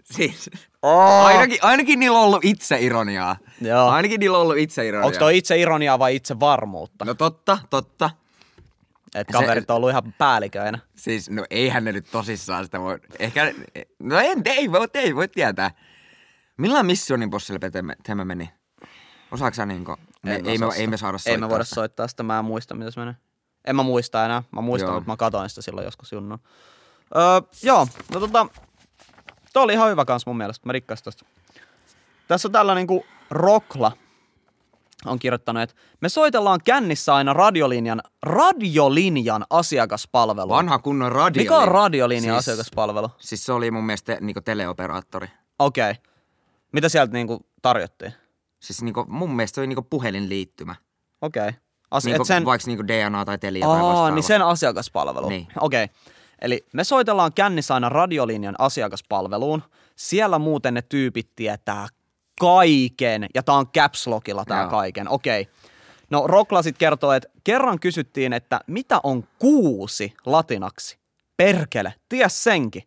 Siis, 0.04 0.50
ainakin, 0.82 1.58
ainakin 1.62 1.98
niillä 1.98 2.18
on 2.18 2.24
ollut 2.24 2.44
itseironiaa. 2.44 3.36
Joo. 3.60 3.88
Ainakin 3.88 4.20
niillä 4.20 4.36
on 4.36 4.42
ollut 4.42 4.56
itseironiaa. 4.58 5.06
Onko 5.06 5.18
toi 5.18 5.38
itse 5.38 5.58
ironiaa 5.58 5.98
vai 5.98 6.16
itse 6.16 6.40
varmuutta? 6.40 7.04
No 7.04 7.14
totta, 7.14 7.58
totta. 7.70 8.10
Että 9.14 9.32
kaverit 9.32 9.70
on 9.70 9.76
ollut 9.76 9.90
ihan 9.90 10.14
päälliköinä. 10.18 10.78
Siis, 10.96 11.30
no 11.30 11.44
eihän 11.50 11.84
ne 11.84 11.92
nyt 11.92 12.10
tosissaan 12.10 12.64
sitä 12.64 12.80
voi, 12.80 12.98
ehkä, 13.18 13.54
no 13.98 14.18
en, 14.18 14.42
ei 14.44 14.72
voi, 14.72 14.88
ei 14.94 15.16
voi 15.16 15.28
tietää. 15.28 15.70
Millä 16.56 16.82
Mission 16.82 17.22
Impossible 17.22 17.70
tämä- 17.70 17.94
tämä 18.02 18.24
meni? 18.24 18.50
Osaatko 19.30 19.64
niinku, 19.64 19.96
me, 20.22 20.34
En 20.34 20.46
ei, 20.46 20.58
me, 20.58 20.66
ei 20.76 20.86
me 20.86 20.96
saada 20.96 21.18
soittaa 21.18 21.32
Ei 21.32 21.38
me 21.38 21.48
voida 21.48 21.64
sitä. 21.64 21.74
soittaa 21.74 22.08
sitä, 22.08 22.22
mä 22.22 22.38
en 22.38 22.44
muista 22.44 22.74
mitä 22.74 22.90
se 22.90 23.00
menee. 23.00 23.14
En 23.64 23.76
mä 23.76 23.82
muista 23.82 24.24
enää. 24.24 24.42
Mä 24.50 24.60
muistan, 24.60 24.90
Joo. 24.90 24.98
että 24.98 25.10
mä 25.10 25.16
katoin 25.16 25.48
sitä 25.48 25.62
silloin 25.62 25.84
joskus 25.84 26.12
junnon. 26.12 26.38
Öö, 27.16 27.22
joo, 27.62 27.88
no 28.14 28.20
tota, 28.20 28.46
toi 29.52 29.62
oli 29.62 29.72
ihan 29.72 29.90
hyvä 29.90 30.04
kans 30.04 30.26
mun 30.26 30.36
mielestä. 30.36 30.66
Mä 30.66 30.72
rikkasin 30.72 31.04
tosta. 31.04 31.24
Tässä 32.28 32.48
on 32.48 32.52
tällainen 32.52 32.86
kuin 32.86 33.02
Rokla 33.30 33.92
on 35.06 35.18
kirjoittanut, 35.18 35.62
että 35.62 35.76
me 36.00 36.08
soitellaan 36.08 36.60
kännissä 36.64 37.14
aina 37.14 37.32
radiolinjan, 37.32 38.02
radiolinjan 38.22 39.44
asiakaspalvelu. 39.50 40.48
Vanha 40.48 40.78
kunnon 40.78 41.12
radio. 41.12 41.42
Mikä 41.42 41.56
on 41.56 41.68
radiolinjan 41.68 42.36
siis, 42.36 42.48
asiakaspalvelu? 42.48 43.08
Siis 43.18 43.46
se 43.46 43.52
oli 43.52 43.70
mun 43.70 43.84
mielestä 43.84 44.18
niinku 44.20 44.40
teleoperaattori. 44.40 45.28
Okei. 45.58 45.90
Okay. 45.90 46.02
Mitä 46.72 46.88
sieltä 46.88 47.12
niinku 47.12 47.46
tarjottiin? 47.62 48.12
Siis 48.60 48.82
niinku, 48.82 49.04
mun 49.08 49.36
mielestä 49.36 49.54
se 49.54 49.60
oli 49.60 49.66
niinku 49.66 49.86
puhelinliittymä. 49.90 50.74
Okei. 51.22 51.48
Okay. 51.48 51.60
Asi- 51.90 52.08
Niinku, 52.10 52.24
sen... 52.24 52.44
Vaikka 52.44 52.66
niinku 52.66 52.86
DNA 52.86 53.24
tai 53.24 53.38
Telia 53.38 53.66
tai 53.66 53.80
Aa, 53.80 53.88
vastaava. 53.88 54.10
niin 54.10 54.22
sen 54.22 54.42
asiakaspalvelu. 54.42 55.28
Niin. 55.28 55.48
Okei. 55.60 55.84
Okay. 55.84 55.96
Eli 56.42 56.66
me 56.72 56.84
soitellaan 56.84 57.32
kännissä 57.32 57.74
aina 57.74 57.88
radiolinjan 57.88 58.54
asiakaspalveluun. 58.58 59.62
Siellä 59.96 60.38
muuten 60.38 60.74
ne 60.74 60.82
tyypit 60.82 61.30
tietää 61.36 61.88
kaiken, 62.40 63.26
ja 63.34 63.42
tää 63.42 63.54
on 63.54 63.68
caps 63.68 64.06
lockilla 64.06 64.44
tää 64.44 64.60
Joo. 64.60 64.70
kaiken. 64.70 65.08
Okei. 65.08 65.40
Okay. 65.40 65.54
No 66.10 66.26
Rokla 66.26 66.62
sit 66.62 66.78
kertoo, 66.78 67.12
että 67.12 67.28
kerran 67.44 67.80
kysyttiin, 67.80 68.32
että 68.32 68.60
mitä 68.66 69.00
on 69.02 69.24
kuusi 69.38 70.14
latinaksi? 70.26 70.98
Perkele, 71.36 71.94
ties 72.08 72.44
senkin. 72.44 72.82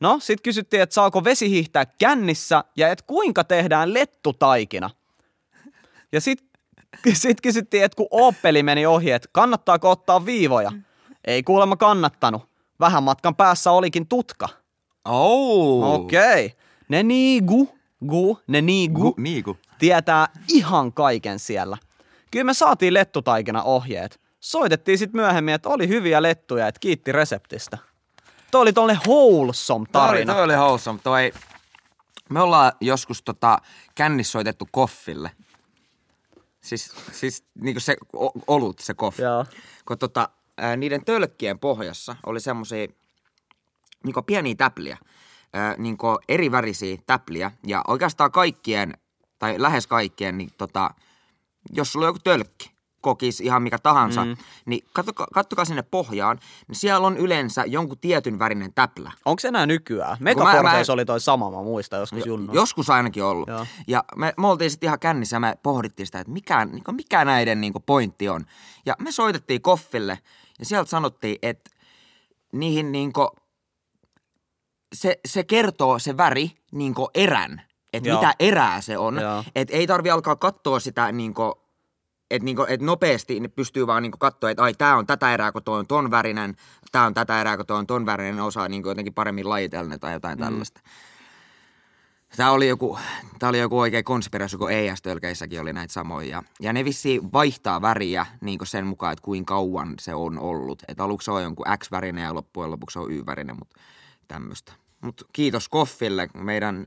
No, 0.00 0.18
sit 0.20 0.40
kysyttiin, 0.40 0.82
että 0.82 0.94
saako 0.94 1.24
vesi 1.24 1.50
hiihtää 1.50 1.86
kännissä 1.86 2.64
ja 2.76 2.88
että 2.88 3.04
kuinka 3.06 3.44
tehdään 3.44 3.94
lettutaikina. 3.94 4.90
Ja 6.12 6.20
sit, 6.20 6.44
sit 7.12 7.40
kysyttiin, 7.40 7.84
että 7.84 7.96
kun 7.96 8.08
Opeli 8.10 8.62
meni 8.62 8.86
ohi, 8.86 9.10
että 9.10 9.28
kannattaako 9.32 9.90
ottaa 9.90 10.26
viivoja. 10.26 10.72
Ei 11.24 11.42
kuulemma 11.42 11.76
kannattanut. 11.76 12.51
Vähän 12.82 13.02
matkan 13.02 13.34
päässä 13.36 13.70
olikin 13.70 14.08
tutka. 14.08 14.48
Oh. 15.04 15.94
Okei. 15.94 16.46
Okay. 16.46 16.58
Ne 16.88 17.02
niigu, 17.02 17.78
gu, 18.08 18.38
ne 18.46 18.62
niigu, 18.62 19.00
Gu, 19.02 19.14
niinku. 19.18 19.56
tietää 19.78 20.28
ihan 20.48 20.92
kaiken 20.92 21.38
siellä. 21.38 21.78
Kyllä 22.30 22.44
me 22.44 22.54
saatiin 22.54 22.94
lettutaikina 22.94 23.62
ohjeet. 23.62 24.20
Soitettiin 24.40 24.98
sitten 24.98 25.20
myöhemmin, 25.20 25.54
että 25.54 25.68
oli 25.68 25.88
hyviä 25.88 26.22
lettuja, 26.22 26.68
että 26.68 26.78
kiitti 26.78 27.12
reseptistä. 27.12 27.78
Toi 28.50 28.62
oli 28.62 28.72
tolle 28.72 28.98
wholesome 29.06 29.86
Toi, 29.92 30.02
tarina. 30.02 30.34
toi 30.34 30.42
oli 30.44 30.56
wholesome. 30.56 30.98
Toi, 31.02 31.32
me 32.30 32.40
ollaan 32.40 32.72
joskus 32.80 33.22
tota, 33.22 33.58
kännissä 33.94 34.32
soitettu 34.32 34.68
koffille. 34.70 35.30
Siis, 36.60 36.92
siis 37.12 37.44
niinku 37.54 37.80
se 37.80 37.96
o- 38.16 38.32
olut, 38.46 38.78
se 38.78 38.94
koffi. 38.94 39.22
Joo. 39.22 39.46
Kun 39.86 39.98
tota, 39.98 40.28
ää, 40.58 40.76
niiden 40.76 41.04
tölkkien 41.04 41.58
pohjassa 41.58 42.16
oli 42.26 42.40
semmosia 42.40 42.86
niinku 44.04 44.22
pieniä 44.22 44.54
täpliä. 44.54 44.98
Ää, 45.52 45.74
niinku 45.78 46.06
eri 46.28 46.50
värisiä 46.52 46.96
täpliä. 47.06 47.50
Ja 47.66 47.82
oikeastaan 47.88 48.32
kaikkien, 48.32 48.94
tai 49.38 49.54
lähes 49.58 49.86
kaikkien, 49.86 50.38
niin 50.38 50.50
tota, 50.58 50.90
jos 51.72 51.92
sulla 51.92 52.06
on 52.06 52.08
joku 52.08 52.18
tölkki, 52.24 52.72
kokis, 53.00 53.40
ihan 53.40 53.62
mikä 53.62 53.78
tahansa, 53.78 54.24
mm. 54.24 54.36
niin 54.66 54.84
katsokaa, 54.92 55.26
katsokaa 55.34 55.64
sinne 55.64 55.82
pohjaan, 55.82 56.38
niin 56.68 56.76
siellä 56.76 57.06
on 57.06 57.16
yleensä 57.16 57.64
jonkun 57.64 57.98
tietyn 57.98 58.38
värinen 58.38 58.72
täplä. 58.74 59.12
Onko 59.24 59.40
se 59.40 59.48
enää 59.48 59.66
nykyään? 59.66 60.10
mä- 60.10 60.24
Megaforteis 60.24 60.88
mä- 60.88 60.92
oli 60.94 61.04
toi 61.04 61.20
sama, 61.20 61.50
mä 61.50 61.62
muistan 61.62 62.00
joskus 62.00 62.18
Jo- 62.18 62.24
junnu. 62.26 62.52
Joskus 62.52 62.90
ainakin 62.90 63.24
ollut. 63.24 63.48
Joo. 63.48 63.66
Ja 63.86 64.04
me, 64.16 64.34
me 64.38 64.46
oltiin 64.46 64.70
sitten 64.70 64.86
ihan 64.86 64.98
kännissä 64.98 65.36
ja 65.36 65.40
me 65.40 65.54
pohdittiin 65.62 66.06
sitä, 66.06 66.20
että 66.20 66.32
mikä, 66.32 66.64
niin 66.64 66.82
mikä 66.92 67.24
näiden 67.24 67.60
niin 67.60 67.72
pointti 67.86 68.28
on. 68.28 68.44
Ja 68.86 68.94
me 68.98 69.12
soitettiin 69.12 69.62
koffille 69.62 70.18
ja 70.58 70.64
sieltä 70.64 70.90
sanottiin, 70.90 71.38
että 71.42 71.70
niihin 72.52 72.92
niin 72.92 73.12
se, 74.94 75.20
se 75.28 75.44
kertoo 75.44 75.98
se 75.98 76.16
väri 76.16 76.50
niin 76.72 76.94
erän, 77.14 77.62
että 77.92 78.08
Joo. 78.08 78.20
mitä 78.20 78.34
erää 78.38 78.80
se 78.80 78.98
on. 78.98 79.20
Että 79.54 79.76
ei 79.76 79.86
tarvi 79.86 80.10
alkaa 80.10 80.36
katsoa 80.36 80.80
sitä 80.80 81.12
niin 81.12 81.34
että 82.32 82.44
niinku, 82.44 82.66
et 82.68 82.80
nopeasti 82.80 83.40
ne 83.40 83.48
pystyy 83.48 83.86
vaan 83.86 84.02
niinku 84.02 84.18
katsoa, 84.18 84.50
että 84.50 84.62
ai 84.62 84.74
tää 84.74 84.96
on 84.96 85.06
tätä 85.06 85.34
erää, 85.34 85.52
kun 85.52 85.62
toi 85.62 85.78
on 85.78 85.86
ton 85.86 86.10
värinen, 86.10 86.56
tää 86.92 87.06
on 87.06 87.14
tätä 87.14 87.40
erää, 87.40 87.56
kun 87.56 87.66
toi 87.66 87.78
on 87.78 87.86
ton 87.86 88.06
värinen, 88.06 88.36
ne 88.36 88.42
osaa 88.42 88.68
niinku 88.68 88.88
jotenkin 88.88 89.14
paremmin 89.14 89.48
lajitella 89.48 89.88
ne 89.88 89.98
tai 89.98 90.12
jotain 90.12 90.38
mm. 90.38 90.44
tällaista. 90.44 90.80
Tämä 92.36 92.50
oli 92.50 92.68
joku, 92.68 92.98
tää 93.38 93.48
oli 93.48 93.58
joku 93.58 93.78
oikein 93.78 94.04
konspiraatio, 94.04 94.58
kun 94.58 94.70
ES-tölkeissäkin 94.70 95.60
oli 95.60 95.72
näitä 95.72 95.92
samoja. 95.92 96.42
Ja, 96.60 96.72
ne 96.72 96.84
vissiin 96.84 97.32
vaihtaa 97.32 97.82
väriä 97.82 98.26
niin 98.40 98.58
sen 98.64 98.86
mukaan, 98.86 99.12
että 99.12 99.22
kuinka 99.22 99.54
kauan 99.54 99.94
se 100.00 100.14
on 100.14 100.38
ollut. 100.38 100.82
Että 100.88 101.04
aluksi 101.04 101.24
se 101.24 101.30
on 101.30 101.42
jonkun 101.42 101.66
X-värinen 101.78 102.24
ja 102.24 102.34
loppujen 102.34 102.70
lopuksi 102.70 102.92
se 102.92 102.98
on 102.98 103.12
Y-värinen, 103.12 103.56
mutta 103.58 103.80
tämmöistä. 104.28 104.72
Mutta 105.00 105.24
kiitos 105.32 105.68
Koffille 105.68 106.28
meidän 106.34 106.86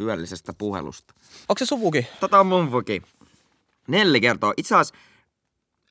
yöllisestä 0.00 0.52
puhelusta. 0.58 1.14
Onko 1.48 1.58
se 1.58 1.66
suvukin? 1.66 2.06
Tota 2.20 2.40
on 2.40 2.46
mun 2.46 2.72
vuki. 2.72 3.02
Nelli 3.88 4.20
kertoo. 4.20 4.54
Itse 4.56 4.74
asiassa 4.74 4.94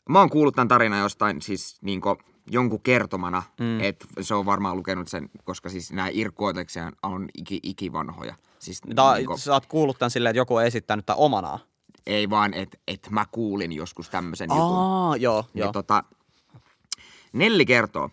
mä 0.09 0.19
oon 0.19 0.29
kuullut 0.29 0.55
tämän 0.55 0.67
tarinan 0.67 0.99
jostain 0.99 1.41
siis 1.41 1.77
niinku 1.81 2.17
jonkun 2.51 2.81
kertomana, 2.81 3.43
mm. 3.59 3.79
että 3.79 4.05
se 4.21 4.33
on 4.35 4.45
varmaan 4.45 4.77
lukenut 4.77 5.07
sen, 5.07 5.29
koska 5.43 5.69
siis 5.69 5.91
nämä 5.91 6.07
irkkuoteksia 6.11 6.91
on 7.03 7.29
iki, 7.37 7.59
ikivanhoja. 7.63 8.35
Siis 8.63 8.81
Tai 8.95 9.17
niinku, 9.17 9.37
sä 9.37 9.53
oot 9.53 9.65
kuullut 9.65 9.99
tän 9.99 10.11
silleen, 10.11 10.29
että 10.31 10.37
joku 10.39 10.55
on 10.55 10.65
esittänyt 10.65 11.05
tän 11.05 11.15
omanaan. 11.15 11.59
ei 12.07 12.29
vaan, 12.29 12.53
että 12.53 12.77
et 12.87 13.07
mä 13.09 13.25
kuulin 13.31 13.71
joskus 13.71 14.09
tämmöisen 14.09 14.49
jutun. 14.49 14.77
Aa, 14.77 15.17
joo, 15.17 15.45
Ja 15.53 15.65
joo. 15.65 15.71
tota, 15.71 16.03
Nelli 17.33 17.65
kertoo. 17.65 18.09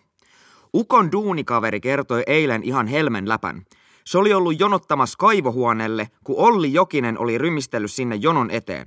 Ukon 0.73 1.11
duunikaveri 1.11 1.81
kertoi 1.81 2.23
eilen 2.27 2.63
ihan 2.63 2.87
helmen 2.87 3.29
läpän. 3.29 3.65
Se 4.05 4.17
oli 4.17 4.33
ollut 4.33 4.59
jonottamassa 4.59 5.17
kaivohuoneelle, 5.17 6.09
kun 6.23 6.35
Olli 6.37 6.73
Jokinen 6.73 7.19
oli 7.19 7.37
rymistellyt 7.37 7.91
sinne 7.91 8.15
jonon 8.15 8.51
eteen. 8.51 8.85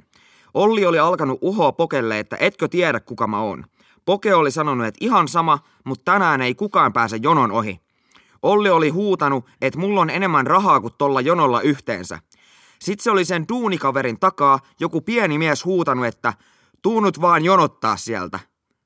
Olli 0.55 0.87
oli 0.87 0.99
alkanut 0.99 1.39
uhoa 1.43 1.73
Pokelle, 1.73 2.19
että 2.19 2.37
etkö 2.41 2.69
tiedä 2.69 3.01
kuka 3.01 3.27
mä 3.27 3.41
oon. 3.41 3.65
Poke 4.05 4.35
oli 4.35 4.51
sanonut, 4.51 4.87
että 4.87 4.99
ihan 5.05 5.29
sama, 5.29 5.59
mutta 5.85 6.13
tänään 6.13 6.41
ei 6.43 6.55
kukaan 6.55 6.93
pääse 6.93 7.17
jonon 7.23 7.53
ohi. 7.53 7.81
Olli 8.45 8.71
oli 8.71 8.89
huutanut, 8.89 9.47
että 9.61 9.79
mulla 9.79 10.01
on 10.01 10.11
enemmän 10.11 10.47
rahaa 10.47 10.81
kuin 10.81 10.95
tolla 10.99 11.21
jonolla 11.21 11.61
yhteensä. 11.61 12.19
Sitten 12.79 13.05
se 13.05 13.11
oli 13.11 13.25
sen 13.25 13.45
duunikaverin 13.49 14.21
takaa 14.21 14.59
joku 14.81 15.01
pieni 15.01 15.39
mies 15.39 15.65
huutanut, 15.65 16.07
että 16.07 16.35
tuunut 16.83 17.21
vaan 17.21 17.45
jonottaa 17.45 17.97
sieltä. 17.97 18.39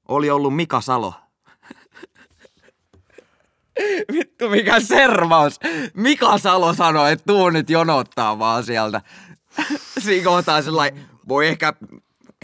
Oli 0.09 0.31
ollut 0.31 0.57
Mika 0.57 0.81
Salo. 0.81 1.15
Vittu 4.13 4.49
mikä 4.49 4.81
servaus. 4.81 5.61
Mika 5.95 6.39
Salo 6.39 6.75
sanoi, 6.75 7.13
että 7.13 7.25
tuu 7.27 7.51
nyt 7.51 7.71
jonottaa 7.71 8.39
vaan 8.39 8.65
sieltä. 8.65 9.01
Siinä 10.05 10.25
kohtaa 10.25 10.63
sellainen, 10.63 11.07
voi 11.29 11.49
ehkä 11.49 11.73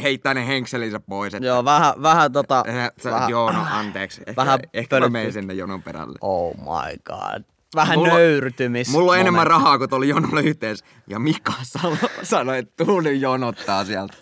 heittää 0.03 0.35
ne 0.35 0.47
henkselinsä 0.47 1.01
pois. 1.01 1.35
Että 1.35 1.47
Joo, 1.47 1.65
vähän, 1.65 1.95
vähän 2.03 2.33
tota... 2.33 2.65
Eh, 2.67 2.91
sä, 3.03 3.11
vähän, 3.11 3.31
Joo, 3.31 3.53
no 3.53 3.67
anteeksi. 3.71 4.21
Ehkä, 4.27 4.37
vähän 4.37 4.61
ehkä 4.75 5.01
mä 5.01 5.09
menen 5.09 5.33
sinne 5.33 5.55
jonon 5.55 5.83
perälle. 5.83 6.19
Oh 6.21 6.55
my 6.57 6.97
god. 7.05 7.45
Vähän 7.75 7.99
Mulla- 7.99 8.15
nöyrtymis. 8.15 8.89
Mulla 8.89 9.13
on 9.13 9.19
enemmän 9.19 9.47
rahaa 9.47 9.79
kuin 9.79 9.91
tuolla 9.91 10.07
jonolla 10.07 10.41
yhteensä. 10.41 10.85
Ja 11.07 11.19
Mika 11.19 11.53
sanoi, 12.23 12.59
että 12.59 12.85
tuu 12.85 13.01
nyt 13.01 13.21
jonottaa 13.21 13.85
sieltä. 13.85 14.15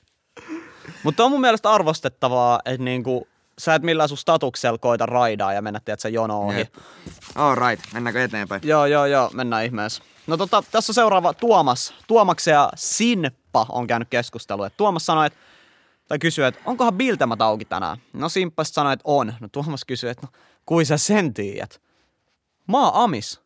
Mutta 1.03 1.25
on 1.25 1.31
mun 1.31 1.41
mielestä 1.41 1.71
arvostettavaa, 1.71 2.61
että 2.65 2.85
niinku, 2.85 3.29
sä 3.59 3.75
et 3.75 3.83
millään 3.83 4.09
sun 4.09 4.19
statuksella 4.19 4.79
koita 4.79 5.07
raidaa 5.07 5.53
ja 5.53 5.63
mennä 5.63 5.81
tiedät 5.85 6.01
sä 6.01 6.09
jono 6.09 6.41
ohi. 6.41 6.59
Jep. 6.59 6.75
All 7.35 7.55
right, 7.55 7.93
mennäänkö 7.93 8.25
eteenpäin? 8.25 8.61
Joo, 8.65 8.87
joo, 8.87 9.07
joo, 9.07 9.31
mennään 9.35 9.65
ihmeessä. 9.65 10.03
No 10.27 10.37
tota, 10.37 10.63
tässä 10.71 10.91
on 10.91 10.95
seuraava 10.95 11.35
Tuomas. 11.35 11.95
Tuomas 12.07 12.47
ja 12.47 12.71
Sinppa 12.77 13.67
on 13.69 13.87
käynyt 13.87 14.09
keskustelua. 14.09 14.71
Tuomas 14.71 15.07
sanoi, 15.07 15.27
että 15.27 15.39
tai 16.13 16.19
kysyy, 16.19 16.45
että 16.45 16.61
onkohan 16.65 16.95
Biltämät 16.95 17.43
auki 17.43 17.65
tänään? 17.65 17.99
No 18.13 18.29
Simppa 18.29 18.65
sit 18.65 18.75
sanoi, 18.75 18.93
että 18.93 19.03
on. 19.05 19.35
No 19.41 19.49
Tuomas 19.53 19.85
kysyy, 19.85 20.11
että 20.11 20.27
no, 20.27 20.39
kui 20.67 20.85
sä 20.85 20.97
sen 20.97 21.35
tiedät? 21.35 21.81
Oon 22.73 22.91
Amis. 22.95 23.41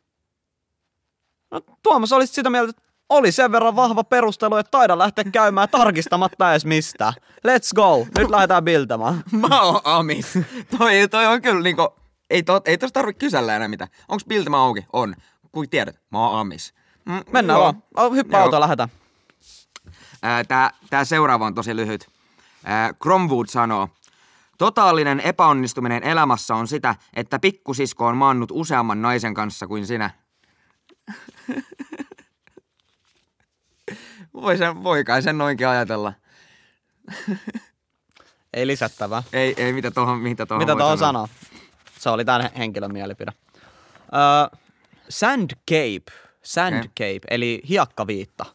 No 1.50 1.60
Tuomas 1.82 2.12
oli 2.12 2.26
sit 2.26 2.34
sitä 2.34 2.50
mieltä, 2.50 2.70
että 2.70 2.82
oli 3.08 3.32
sen 3.32 3.52
verran 3.52 3.76
vahva 3.76 4.04
perustelu, 4.04 4.56
että 4.56 4.70
taida 4.70 4.98
lähteä 4.98 5.24
käymään 5.24 5.68
tarkistamatta 5.68 6.50
edes 6.50 6.64
mistä. 6.64 7.12
Let's 7.36 7.74
go. 7.74 8.06
Nyt 8.18 8.30
lähdetään 8.30 8.64
biltämään. 8.64 9.22
Mä 9.48 9.62
oon 9.62 9.80
amis. 9.84 10.38
toi, 10.78 11.08
toi 11.10 11.26
on 11.26 11.42
kyllä 11.42 11.62
niinku, 11.62 11.88
ei, 12.30 12.42
to, 12.42 12.60
ei 12.64 12.78
tosta 12.78 12.94
tarvitse 12.94 13.18
kysellä 13.18 13.56
enää 13.56 13.68
mitään. 13.68 13.90
Onks 14.08 14.24
Biltema 14.24 14.64
auki? 14.64 14.86
On. 14.92 15.14
Kuin 15.52 15.70
tiedät, 15.70 16.00
mä 16.10 16.28
oon 16.28 16.40
amis. 16.40 16.74
Mm, 17.04 17.22
Mennään 17.32 17.60
joo. 17.60 17.74
vaan. 17.94 18.12
Hyppää 18.12 18.42
autoon, 18.42 18.60
lähdetään. 18.60 18.88
Ää, 20.22 20.44
Tää, 20.44 20.70
tää 20.90 21.04
seuraava 21.04 21.46
on 21.46 21.54
tosi 21.54 21.76
lyhyt. 21.76 22.15
Cromwood 23.02 23.46
sanoo, 23.48 23.88
Totaalinen 24.58 25.20
epäonnistuminen 25.20 26.02
elämässä 26.02 26.54
on 26.54 26.68
sitä, 26.68 26.94
että 27.14 27.38
pikkusisko 27.38 28.06
on 28.06 28.16
maannut 28.16 28.50
useamman 28.52 29.02
naisen 29.02 29.34
kanssa 29.34 29.66
kuin 29.66 29.86
sinä. 29.86 30.10
voi, 34.34 34.58
sen, 34.58 34.82
voi 34.84 35.04
kai 35.04 35.22
sen 35.22 35.38
noinkin 35.38 35.68
ajatella. 35.68 36.12
Ei 38.54 38.66
lisättävää. 38.66 39.22
Ei, 39.32 39.54
ei 39.56 39.72
mitä 39.72 39.90
tohon, 39.90 40.18
mitä 40.18 40.46
tohon 40.46 40.62
Mitä 40.62 40.76
tuohon 40.76 40.98
sanoa. 40.98 41.28
Se 41.98 42.10
oli 42.10 42.24
tämän 42.24 42.50
henkilön 42.58 42.92
mielipide. 42.92 43.32
Öö, 44.12 44.58
sandcape. 45.08 46.12
Sandcape, 46.42 47.20
eli 47.30 47.62
hiekkaviitta. 47.68 48.46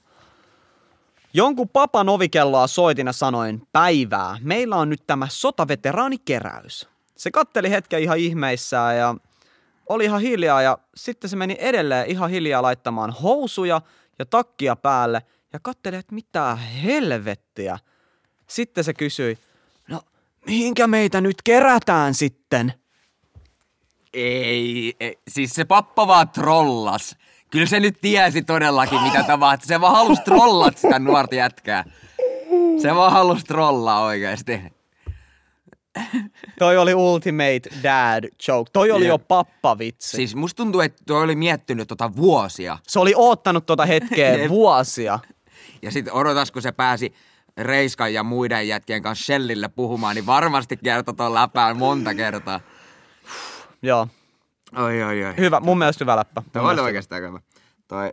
Jonkun 1.33 1.69
papan 1.69 2.09
ovikelloa 2.09 2.67
soitin 2.67 3.07
ja 3.07 3.13
sanoin, 3.13 3.67
päivää, 3.71 4.37
meillä 4.41 4.75
on 4.75 4.89
nyt 4.89 5.07
tämä 5.07 5.27
sotaveteraanikeräys. 5.29 6.87
Se 7.15 7.31
katteli 7.31 7.69
hetken 7.69 8.01
ihan 8.01 8.17
ihmeissään 8.17 8.97
ja 8.97 9.15
oli 9.89 10.03
ihan 10.05 10.21
hiljaa 10.21 10.61
ja 10.61 10.77
sitten 10.95 11.29
se 11.29 11.35
meni 11.35 11.55
edelleen 11.59 12.09
ihan 12.09 12.29
hiljaa 12.29 12.61
laittamaan 12.61 13.11
housuja 13.11 13.81
ja 14.19 14.25
takkia 14.25 14.75
päälle 14.75 15.21
ja 15.53 15.59
katteli, 15.59 15.95
että 15.95 16.15
mitä 16.15 16.55
helvettiä. 16.55 17.79
Sitten 18.47 18.83
se 18.83 18.93
kysyi, 18.93 19.37
no 19.87 20.01
mihinkä 20.45 20.87
meitä 20.87 21.21
nyt 21.21 21.41
kerätään 21.43 22.13
sitten? 22.13 22.73
Ei, 24.13 24.95
ei, 24.99 25.19
siis 25.27 25.51
se 25.51 25.65
pappa 25.65 26.07
vaan 26.07 26.29
trollas. 26.29 27.15
Kyllä 27.51 27.65
se 27.65 27.79
nyt 27.79 27.97
tiesi 28.01 28.41
todellakin, 28.41 29.01
mitä 29.01 29.23
tapahtuu. 29.23 29.67
Se 29.67 29.81
vaan 29.81 29.95
halusi 29.95 30.21
trollata 30.21 30.79
sitä 30.79 30.99
nuorta 30.99 31.35
jätkää. 31.35 31.83
Se 32.81 32.95
vaan 32.95 33.11
halusi 33.11 33.45
trollaa 33.45 34.03
oikeesti. 34.03 34.61
Toi 36.59 36.77
oli 36.77 36.95
ultimate 36.95 37.61
dad 37.83 38.23
joke. 38.47 38.69
Toi 38.73 38.91
oli 38.91 39.05
Jep. 39.05 39.09
jo 39.09 39.17
pappavitsi. 39.17 40.17
Siis 40.17 40.35
musta 40.35 40.57
tuntuu, 40.57 40.81
että 40.81 41.03
toi 41.07 41.23
oli 41.23 41.35
miettinyt 41.35 41.87
tota 41.87 42.15
vuosia. 42.15 42.77
Se 42.87 42.99
oli 42.99 43.13
oottanut 43.15 43.65
tota 43.65 43.85
hetkeä 43.85 44.49
vuosia. 44.49 45.19
Ja 45.81 45.91
sit 45.91 46.07
odotas, 46.11 46.51
kun 46.51 46.61
se 46.61 46.71
pääsi 46.71 47.13
Reiskan 47.57 48.13
ja 48.13 48.23
muiden 48.23 48.67
jätkien 48.67 49.01
kanssa 49.01 49.25
Shellille 49.25 49.67
puhumaan, 49.67 50.15
niin 50.15 50.25
varmasti 50.25 50.77
kertoi 50.77 51.13
ton 51.13 51.33
läpään 51.33 51.77
monta 51.77 52.15
kertaa. 52.15 52.59
Joo. 53.81 54.07
Oi, 54.75 55.03
oi, 55.03 55.25
oi. 55.25 55.33
Hyvä, 55.37 55.59
mun 55.59 55.77
mielestä 55.77 56.03
hyvä 56.03 56.15
läppä. 56.15 56.41
Oli 56.55 56.63
mielestä. 56.63 56.83
oikeastaan 56.83 57.21
hyvä. 57.21 57.39
Toi, 57.87 58.11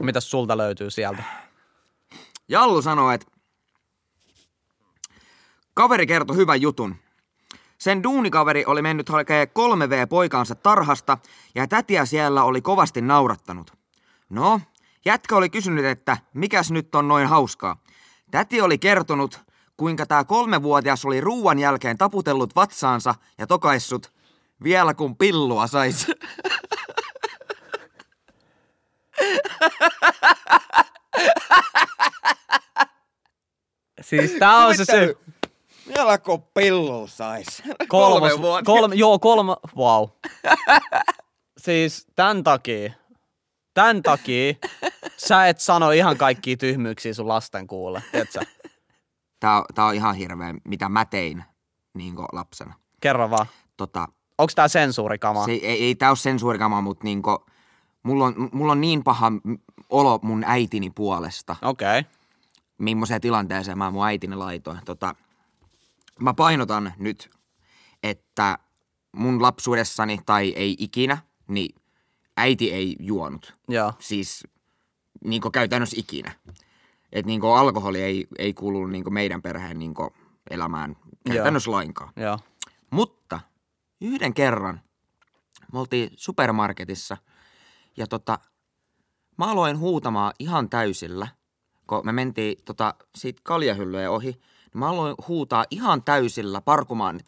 Mitäs 0.00 0.30
sulta 0.30 0.56
löytyy 0.56 0.90
sieltä? 0.90 1.22
Jallu 2.48 2.82
sanoi, 2.82 3.14
että 3.14 3.26
kaveri 5.74 6.06
kertoi 6.06 6.36
hyvän 6.36 6.60
jutun. 6.60 6.94
Sen 7.78 8.02
duunikaveri 8.02 8.64
oli 8.66 8.82
mennyt 8.82 9.08
hakee 9.08 9.44
3V-poikaansa 9.44 10.54
tarhasta 10.54 11.18
ja 11.54 11.66
tätiä 11.66 12.04
siellä 12.04 12.44
oli 12.44 12.60
kovasti 12.60 13.00
naurattanut. 13.00 13.72
No, 14.28 14.60
jätkä 15.04 15.36
oli 15.36 15.50
kysynyt, 15.50 15.84
että 15.84 16.16
mikäs 16.34 16.70
nyt 16.70 16.94
on 16.94 17.08
noin 17.08 17.26
hauskaa. 17.26 17.76
Täti 18.30 18.60
oli 18.60 18.78
kertonut, 18.78 19.40
kuinka 19.80 20.06
tämä 20.06 20.24
kolmevuotias 20.24 21.04
oli 21.04 21.20
ruuan 21.20 21.58
jälkeen 21.58 21.98
taputellut 21.98 22.56
vatsaansa 22.56 23.14
ja 23.38 23.46
tokaissut, 23.46 24.12
vielä 24.62 24.94
kun 24.94 25.16
pillua 25.16 25.66
sais. 25.66 26.06
Siis 34.00 34.32
tää 34.38 34.56
on 34.56 34.76
se 34.76 34.84
se 34.84 35.14
Vielä 35.88 36.18
kun 36.18 36.42
pillu 36.42 37.06
sais. 37.06 37.62
kolmas, 37.88 38.32
Kolme 38.32 38.62
kolme, 38.64 38.94
joo 38.94 39.18
kolme, 39.18 39.52
wow. 39.76 40.08
Siis 41.64 42.06
tän 42.16 42.44
takia, 42.44 42.92
tän 43.74 44.02
takia 44.02 44.54
sä 45.16 45.48
et 45.48 45.60
sano 45.60 45.90
ihan 45.90 46.16
kaikkia 46.16 46.56
tyhmyyksiä 46.56 47.14
sun 47.14 47.28
lasten 47.28 47.66
kuulle, 47.66 48.02
tiedätkö? 48.12 48.40
Tää, 49.40 49.56
on- 49.58 49.64
tää 49.74 49.84
on 49.84 49.94
ihan 49.94 50.14
hirveä, 50.14 50.54
mitä 50.64 50.88
mä 50.88 51.04
tein 51.04 51.44
niin 51.94 52.14
lapsena. 52.32 52.74
Kerro 53.00 53.30
vaan. 53.30 53.46
Tota, 53.76 54.08
Onks 54.38 54.54
tää 54.54 54.68
sensuurikamaa? 54.68 55.44
se, 55.44 55.52
ei, 55.52 55.84
ei 55.84 55.94
tää 55.94 56.10
ole 56.10 56.16
sensuurikama, 56.16 56.80
mutta 56.80 57.04
niinku, 57.04 57.46
mulla, 58.02 58.24
on, 58.24 58.48
mulla 58.52 58.72
on 58.72 58.80
niin 58.80 59.04
paha 59.04 59.32
olo 59.90 60.18
mun 60.22 60.44
äitini 60.46 60.90
puolesta, 60.90 61.56
Okei. 61.62 61.98
Okay. 62.00 62.12
millaiseen 62.78 63.20
tilanteeseen 63.20 63.78
mä 63.78 63.90
mun 63.90 64.06
äitini 64.06 64.36
laitoin. 64.36 64.80
Tota, 64.84 65.14
mä 66.20 66.34
painotan 66.34 66.92
nyt, 66.98 67.30
että 68.02 68.58
mun 69.12 69.42
lapsuudessani 69.42 70.20
tai 70.26 70.52
ei 70.56 70.76
ikinä, 70.78 71.18
niin 71.48 71.74
äiti 72.36 72.72
ei 72.72 72.96
juonut. 73.00 73.56
Joo. 73.68 73.92
Siis 73.98 74.46
niin 75.24 75.42
käytännössä 75.52 75.96
ikinä. 75.98 76.32
Että 77.12 77.26
niin 77.26 77.44
alkoholi 77.44 78.02
ei, 78.02 78.26
ei 78.38 78.54
kuulu 78.54 78.86
niin 78.86 79.12
meidän 79.12 79.42
perheen 79.42 79.78
niin 79.78 79.94
elämään 80.50 80.96
käytännössä 81.26 81.70
lainkaan. 81.70 82.12
Joo. 82.16 82.38
Mutta 82.90 83.40
yhden 84.00 84.34
kerran 84.34 84.80
me 85.72 85.78
oltiin 85.78 86.10
supermarketissa 86.16 87.16
ja 87.96 88.06
tota, 88.06 88.38
mä 89.38 89.50
aloin 89.50 89.78
huutamaan 89.78 90.32
ihan 90.38 90.70
täysillä, 90.70 91.28
kun 91.86 92.00
me 92.04 92.12
mentiin 92.12 92.56
tota, 92.64 92.94
siitä 93.14 93.40
kaljahyllyjen 93.44 94.10
ohi, 94.10 94.40
mä 94.74 94.88
aloin 94.88 95.14
huutaa 95.28 95.64
ihan 95.70 96.02
täysillä 96.02 96.60
parkumaan, 96.60 97.20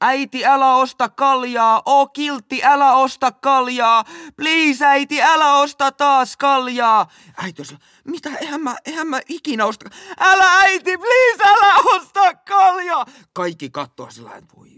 äiti 0.00 0.46
älä 0.46 0.76
osta 0.76 1.08
kaljaa, 1.08 1.82
oo 1.86 2.06
kiltti 2.06 2.64
älä 2.64 2.92
osta 2.92 3.32
kaljaa, 3.32 4.04
please 4.36 4.86
äiti 4.86 5.22
älä 5.22 5.56
osta 5.56 5.92
taas 5.92 6.36
kaljaa. 6.36 7.06
Äiti 7.36 7.64
sillä, 7.64 7.80
mitä, 8.04 8.30
eihän 8.40 8.60
mä, 8.60 8.76
eihän 8.84 9.06
mä 9.06 9.20
ikinä 9.28 9.66
osta, 9.66 9.90
älä 10.18 10.58
äiti, 10.58 10.98
please 10.98 11.44
älä 11.44 11.74
osta 11.96 12.34
kaljaa. 12.34 13.06
Kaikki 13.32 13.70
kattoo 13.70 14.10
sillä 14.10 14.30
voi 14.56 14.73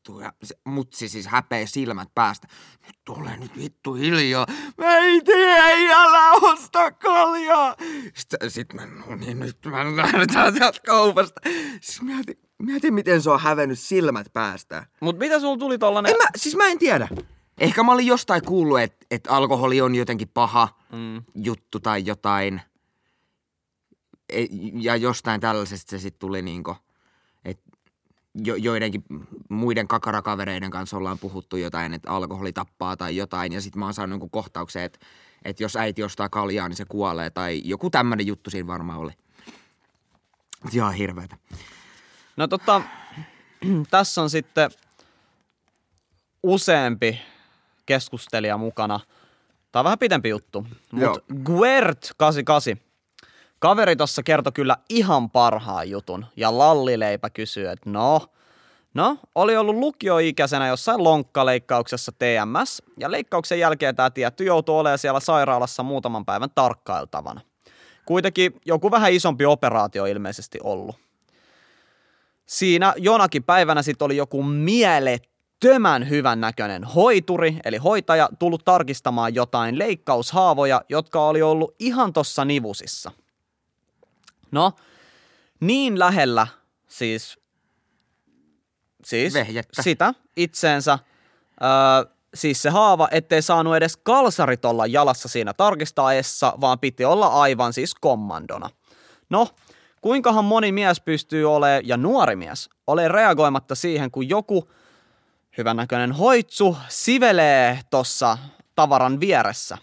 vittu. 0.00 0.20
Ja 0.20 0.32
se, 0.42 0.54
mutsi 0.64 1.08
siis 1.08 1.26
häpeä 1.26 1.66
silmät 1.66 2.08
päästä. 2.14 2.48
Nyt 2.86 3.08
ole 3.08 3.36
nyt 3.36 3.56
vittu 3.56 3.94
hiljaa. 3.94 4.46
Äiti 4.78 5.32
ei 5.32 5.90
älä 5.92 6.32
osta 6.32 6.92
kaljaa. 6.92 7.76
Sitten 8.14 8.50
sit 8.50 8.72
mä, 8.72 8.86
no 8.86 9.16
niin 9.16 9.40
nyt 9.40 9.58
mä 9.66 9.96
lähdetään 9.96 10.54
täältä 10.54 10.78
kaupasta. 10.86 11.40
Siis 11.80 12.02
mietin, 12.02 12.38
mietin, 12.62 12.94
miten 12.94 13.22
se 13.22 13.30
on 13.30 13.40
hävennyt 13.40 13.78
silmät 13.78 14.32
päästä. 14.32 14.86
Mut 15.00 15.18
mitä 15.18 15.40
sulla 15.40 15.58
tuli 15.58 15.78
tollanen... 15.78 16.12
En 16.12 16.18
mä, 16.18 16.28
siis 16.36 16.56
mä 16.56 16.66
en 16.66 16.78
tiedä. 16.78 17.08
Ehkä 17.58 17.82
mä 17.82 17.92
olin 17.92 18.06
jostain 18.06 18.42
kuullut, 18.44 18.80
että 18.80 19.06
et 19.10 19.24
alkoholi 19.28 19.80
on 19.80 19.94
jotenkin 19.94 20.28
paha 20.28 20.80
Mm. 20.92 21.22
juttu 21.34 21.80
tai 21.80 22.02
jotain. 22.06 22.60
E, 24.28 24.46
ja 24.80 24.96
jostain 24.96 25.40
tällaisesta 25.40 25.90
se 25.90 25.98
sitten 25.98 26.20
tuli 26.20 26.42
niinku, 26.42 26.76
jo, 28.34 28.54
joidenkin 28.54 29.04
muiden 29.48 29.88
kakarakavereiden 29.88 30.70
kanssa 30.70 30.96
ollaan 30.96 31.18
puhuttu 31.18 31.56
jotain, 31.56 31.94
että 31.94 32.10
alkoholi 32.10 32.52
tappaa 32.52 32.96
tai 32.96 33.16
jotain. 33.16 33.52
Ja 33.52 33.60
sitten 33.60 33.80
mä 33.80 33.84
oon 33.84 33.94
saanut 33.94 34.12
jonkun 34.12 34.30
kohtauksen, 34.30 34.82
että, 34.82 34.98
että 35.44 35.62
jos 35.62 35.76
äiti 35.76 36.02
ostaa 36.02 36.28
kaljaa, 36.28 36.68
niin 36.68 36.76
se 36.76 36.84
kuolee. 36.84 37.30
Tai 37.30 37.62
joku 37.64 37.90
tämmöinen 37.90 38.26
juttu 38.26 38.50
siinä 38.50 38.66
varmaan 38.66 38.98
oli. 38.98 39.12
Ihan 40.72 40.94
hirveetä. 40.94 41.36
No 42.36 42.48
tota, 42.48 42.82
tässä 43.90 44.22
on 44.22 44.30
sitten 44.30 44.70
useampi 46.42 47.20
keskustelija 47.86 48.58
mukana. 48.58 49.00
Tämä 49.72 49.80
on 49.80 49.84
vähän 49.84 49.98
pitempi 49.98 50.28
juttu. 50.28 50.66
Mutta 50.92 51.20
Guert88. 51.32 52.89
Kaveri 53.60 53.96
tuossa 53.96 54.22
kertoi 54.22 54.52
kyllä 54.52 54.76
ihan 54.88 55.30
parhaan 55.30 55.90
jutun. 55.90 56.26
Ja 56.36 56.58
Lallileipä 56.58 57.30
kysyy, 57.30 57.68
että 57.68 57.90
no, 57.90 58.20
no, 58.94 59.16
oli 59.34 59.56
ollut 59.56 59.76
lukioikäisenä 59.76 60.68
jossain 60.68 61.04
lonkkaleikkauksessa 61.04 62.12
TMS. 62.12 62.82
Ja 62.98 63.10
leikkauksen 63.10 63.58
jälkeen 63.58 63.96
tämä 63.96 64.10
tietty 64.10 64.44
joutui 64.44 64.78
olemaan 64.78 64.98
siellä 64.98 65.20
sairaalassa 65.20 65.82
muutaman 65.82 66.24
päivän 66.24 66.50
tarkkailtavana. 66.54 67.40
Kuitenkin 68.04 68.60
joku 68.66 68.90
vähän 68.90 69.12
isompi 69.12 69.46
operaatio 69.46 70.04
ilmeisesti 70.04 70.58
ollut 70.62 70.96
siinä 72.50 72.94
jonakin 72.96 73.42
päivänä 73.42 73.82
sitten 73.82 74.04
oli 74.04 74.16
joku 74.16 74.44
älyttömän 74.86 76.08
hyvän 76.08 76.40
näköinen 76.40 76.84
hoituri, 76.84 77.58
eli 77.64 77.76
hoitaja, 77.76 78.28
tullut 78.38 78.64
tarkistamaan 78.64 79.34
jotain 79.34 79.78
leikkaushaavoja, 79.78 80.82
jotka 80.88 81.26
oli 81.28 81.42
ollut 81.42 81.74
ihan 81.78 82.12
tossa 82.12 82.44
nivusissa. 82.44 83.10
No, 84.52 84.72
niin 85.60 85.98
lähellä 85.98 86.46
siis, 86.88 87.38
siis 89.04 89.34
Vehjettä. 89.34 89.82
sitä 89.82 90.14
itseensä, 90.36 90.98
öö, 91.62 92.12
siis 92.34 92.62
se 92.62 92.70
haava, 92.70 93.08
ettei 93.10 93.42
saanut 93.42 93.76
edes 93.76 93.96
kalsarit 93.96 94.64
olla 94.64 94.86
jalassa 94.86 95.28
siinä 95.28 95.52
tarkistaessa, 95.54 96.52
vaan 96.60 96.78
piti 96.78 97.04
olla 97.04 97.26
aivan 97.26 97.72
siis 97.72 97.94
kommandona. 97.94 98.70
No, 99.30 99.48
kuinkahan 100.00 100.44
moni 100.44 100.72
mies 100.72 101.00
pystyy 101.00 101.52
olemaan, 101.52 101.88
ja 101.88 101.96
nuori 101.96 102.36
mies, 102.36 102.70
ole 102.86 103.08
reagoimatta 103.08 103.74
siihen, 103.74 104.10
kun 104.10 104.28
joku 104.28 104.70
hyvännäköinen 105.58 106.12
hoitsu 106.12 106.76
sivelee 106.88 107.80
tossa 107.90 108.38
tavaran 108.74 109.20
vieressä. 109.20 109.78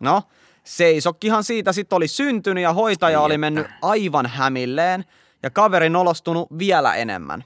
No, 0.00 0.22
seisokkihan 0.64 1.44
siitä 1.44 1.72
sitten 1.72 1.96
oli 1.96 2.08
syntynyt 2.08 2.62
ja 2.62 2.72
hoitaja 2.72 3.20
Ai 3.20 3.24
oli 3.26 3.38
mennyt 3.38 3.66
aivan 3.82 4.26
hämilleen 4.26 5.04
ja 5.42 5.50
kaveri 5.50 5.88
nolostunut 5.88 6.48
vielä 6.58 6.94
enemmän. 6.94 7.44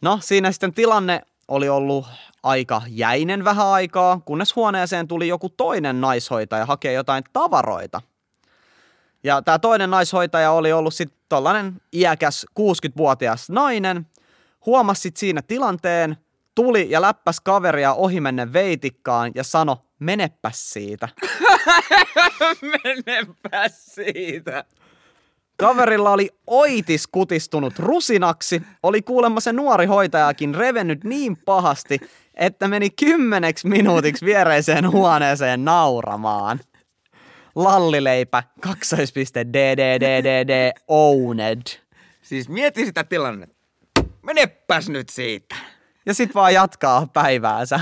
No, 0.00 0.18
siinä 0.22 0.52
sitten 0.52 0.74
tilanne 0.74 1.22
oli 1.48 1.68
ollut 1.68 2.06
aika 2.42 2.82
jäinen 2.88 3.44
vähän 3.44 3.66
aikaa, 3.66 4.20
kunnes 4.24 4.56
huoneeseen 4.56 5.08
tuli 5.08 5.28
joku 5.28 5.48
toinen 5.48 6.00
naishoitaja 6.00 6.66
hakee 6.66 6.92
jotain 6.92 7.24
tavaroita. 7.32 8.02
Ja 9.24 9.42
tämä 9.42 9.58
toinen 9.58 9.90
naishoitaja 9.90 10.50
oli 10.52 10.72
ollut 10.72 10.94
sitten 10.94 11.18
tollanen 11.28 11.80
iäkäs 11.92 12.46
60-vuotias 12.60 13.50
nainen, 13.50 14.06
huomasi 14.66 15.00
sit 15.00 15.16
siinä 15.16 15.42
tilanteen, 15.42 16.16
tuli 16.54 16.86
ja 16.90 17.00
läppäs 17.00 17.40
kaveria 17.40 17.92
ohimennen 17.92 18.52
veitikkaan 18.52 19.32
ja 19.34 19.44
sanoi, 19.44 19.76
menepäs 19.98 20.70
siitä. 20.70 21.08
Menepä 22.84 23.68
siitä. 23.68 24.64
Kaverilla 25.56 26.10
oli 26.10 26.30
oitis 26.46 27.06
kutistunut 27.06 27.78
rusinaksi, 27.78 28.62
oli 28.82 29.02
kuulemma 29.02 29.40
se 29.40 29.52
nuori 29.52 29.86
hoitajakin 29.86 30.54
revennyt 30.54 31.04
niin 31.04 31.36
pahasti, 31.36 31.98
että 32.34 32.68
meni 32.68 32.90
kymmeneksi 32.90 33.68
minuutiksi 33.68 34.24
viereiseen 34.24 34.90
huoneeseen 34.90 35.64
nauramaan. 35.64 36.60
Lallileipä, 37.54 38.42
kaksoispiste 38.60 39.46
owned. 40.88 41.62
Siis 42.22 42.48
mieti 42.48 42.86
sitä 42.86 43.04
tilannetta. 43.04 43.56
Menepäs 44.22 44.88
nyt 44.88 45.08
siitä. 45.08 45.54
Ja 46.06 46.14
sit 46.14 46.34
vaan 46.34 46.54
jatkaa 46.54 47.06
päiväänsä. 47.12 47.80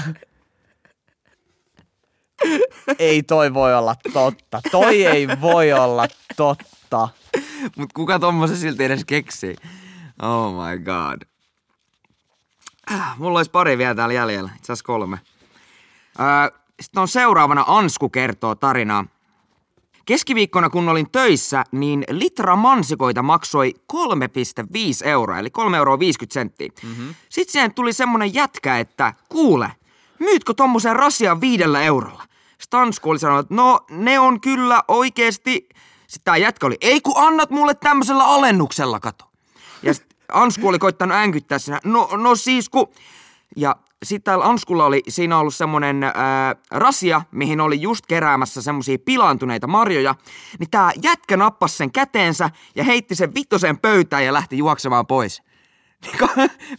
Ei 2.99 3.23
toi 3.23 3.55
voi 3.55 3.75
olla 3.75 3.95
totta. 4.13 4.61
Toi 4.71 5.07
ei 5.07 5.29
voi 5.41 5.73
olla 5.73 6.07
totta. 6.37 7.09
Mut 7.77 7.93
kuka 7.93 8.19
tommosen 8.19 8.57
silti 8.57 8.85
edes 8.85 9.05
keksii? 9.05 9.57
Oh 10.23 10.53
my 10.55 10.79
god. 10.79 11.23
Äh, 12.93 13.19
Mulla 13.19 13.39
olisi 13.39 13.51
pari 13.51 13.79
vielä 13.79 13.95
täällä 13.95 14.15
jäljellä, 14.15 14.51
itse 14.57 14.73
kolme. 14.85 15.19
Öö, 16.21 16.59
Sitten 16.81 17.01
on 17.01 17.09
seuraavana 17.09 17.65
Ansku 17.67 18.09
kertoo 18.09 18.55
tarinaa. 18.55 19.05
Keskiviikkona 20.11 20.71
kun 20.71 20.89
olin 20.89 21.11
töissä, 21.11 21.65
niin 21.73 22.05
litra 22.11 22.57
mansikoita 22.57 23.23
maksoi 23.23 23.75
3,5 23.93 23.99
euroa, 25.05 25.39
eli 25.39 25.51
3 25.51 25.77
euroa 25.77 25.99
50 25.99 26.35
senttiä. 26.35 26.69
Mm-hmm. 26.83 27.15
Sitten 27.29 27.53
siihen 27.53 27.75
tuli 27.75 27.93
semmonen 27.93 28.35
jätkä, 28.35 28.79
että 28.79 29.15
kuule, 29.29 29.73
myytkö 30.19 30.55
tommosen 30.55 30.97
rasian 30.97 31.41
viidellä 31.41 31.83
eurolla? 31.83 32.23
Sitten 32.59 32.81
Ansku 32.81 33.11
oli 33.11 33.19
sanonut, 33.19 33.45
että 33.45 33.55
no 33.55 33.81
ne 33.91 34.19
on 34.19 34.41
kyllä 34.41 34.83
oikeesti... 34.89 35.69
Sitten 36.07 36.25
tää 36.25 36.37
jätkä 36.37 36.67
oli, 36.67 36.77
ei 36.81 37.01
kun 37.01 37.15
annat 37.17 37.51
mulle 37.51 37.75
tämmöisellä 37.75 38.25
alennuksella, 38.25 39.01
kato. 39.01 39.25
Ja 39.83 39.93
Ansku 40.33 40.69
oli 40.69 40.79
koittanut 40.79 41.17
änkyttää 41.17 41.59
siinä, 41.59 41.81
no, 41.85 42.09
no 42.17 42.37
siis 42.37 42.69
ku... 42.69 42.95
Ja 43.57 43.77
sitten 44.03 44.23
täällä 44.25 44.45
Anskulla 44.45 44.85
oli 44.85 45.03
siinä 45.09 45.39
ollut 45.39 45.55
semmonen 45.55 46.05
ää, 46.05 46.13
rasia, 46.71 47.23
mihin 47.31 47.61
oli 47.61 47.81
just 47.81 48.07
keräämässä 48.07 48.63
semmosia 48.63 48.99
pilaantuneita 49.05 49.67
marjoja. 49.67 50.15
Niin 50.59 50.71
tää 50.71 50.93
jätkä 51.03 51.37
nappasi 51.37 51.77
sen 51.77 51.93
käteensä 51.93 52.51
ja 52.75 52.85
heitti 52.85 53.15
sen 53.15 53.35
vittosen 53.35 53.79
pöytään 53.79 54.25
ja 54.25 54.33
lähti 54.33 54.59
juoksemaan 54.59 55.07
pois. 55.07 55.43
Niinku, 56.07 56.29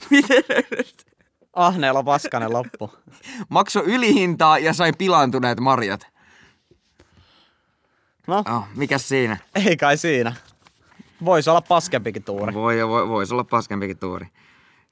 Miten? 0.10 0.44
Ahneella 1.54 2.04
paskanen 2.04 2.54
loppu. 2.54 2.92
Maksoi 3.50 3.84
ylihintaa 3.86 4.58
ja 4.58 4.74
sai 4.74 4.92
pilaantuneet 4.98 5.60
marjat. 5.60 6.08
No, 8.28 8.44
Oh, 8.56 8.64
mikäs 8.76 9.08
siinä? 9.10 9.38
ei 9.56 9.78
kai 9.78 9.98
siinä. 9.98 10.34
Voisi 11.26 11.50
olla 11.50 11.62
paskempikin 11.62 12.24
tuuri. 12.24 12.54
Voi, 12.54 12.88
voi, 12.88 13.10
voisi 13.10 13.34
olla 13.34 13.44
paskempikin 13.44 13.98
tuuri. 13.98 14.28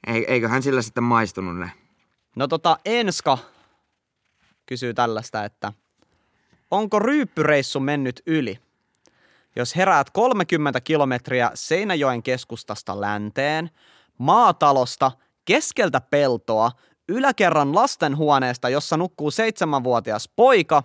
Ei, 0.08 0.26
eiköhän 0.34 0.64
sillä 0.64 0.82
sitten 0.82 1.04
maistunut 1.04 1.58
ne. 1.58 1.72
No 2.40 2.48
tota, 2.48 2.78
Enska 2.86 3.38
kysyy 4.66 4.94
tällaista, 4.94 5.46
että 5.46 5.74
onko 6.72 7.00
ryyppyreissu 7.00 7.80
mennyt 7.80 8.22
yli? 8.26 8.60
Jos 9.56 9.76
heräät 9.76 10.10
30 10.10 10.82
kilometriä 10.82 11.52
Seinäjoen 11.54 12.24
keskustasta 12.24 13.02
länteen, 13.02 13.70
maatalosta, 14.18 15.12
keskeltä 15.46 16.02
peltoa, 16.02 16.72
yläkerran 17.10 17.76
lastenhuoneesta, 17.76 18.70
jossa 18.70 18.98
nukkuu 18.98 19.32
seitsemänvuotias 19.32 20.30
poika, 20.36 20.84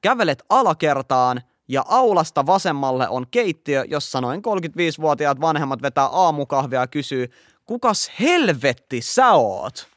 kävelet 0.00 0.42
alakertaan 0.48 1.42
ja 1.68 1.84
aulasta 1.88 2.46
vasemmalle 2.46 3.08
on 3.08 3.26
keittiö, 3.30 3.84
jossa 3.88 4.20
noin 4.20 4.40
35-vuotiaat 4.40 5.40
vanhemmat 5.40 5.82
vetää 5.82 6.06
aamukahvia 6.06 6.80
ja 6.80 6.86
kysyy, 6.86 7.30
kukas 7.66 8.12
helvetti 8.20 9.00
sä 9.00 9.32
oot? 9.32 9.91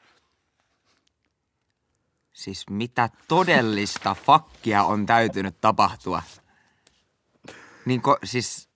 Siis 2.35 2.63
mitä 2.69 3.09
todellista 3.27 4.15
fakkia 4.25 4.83
on 4.83 5.05
täytynyt 5.05 5.61
tapahtua? 5.61 6.21
Niin 7.85 8.01
ko, 8.01 8.17
siis... 8.23 8.69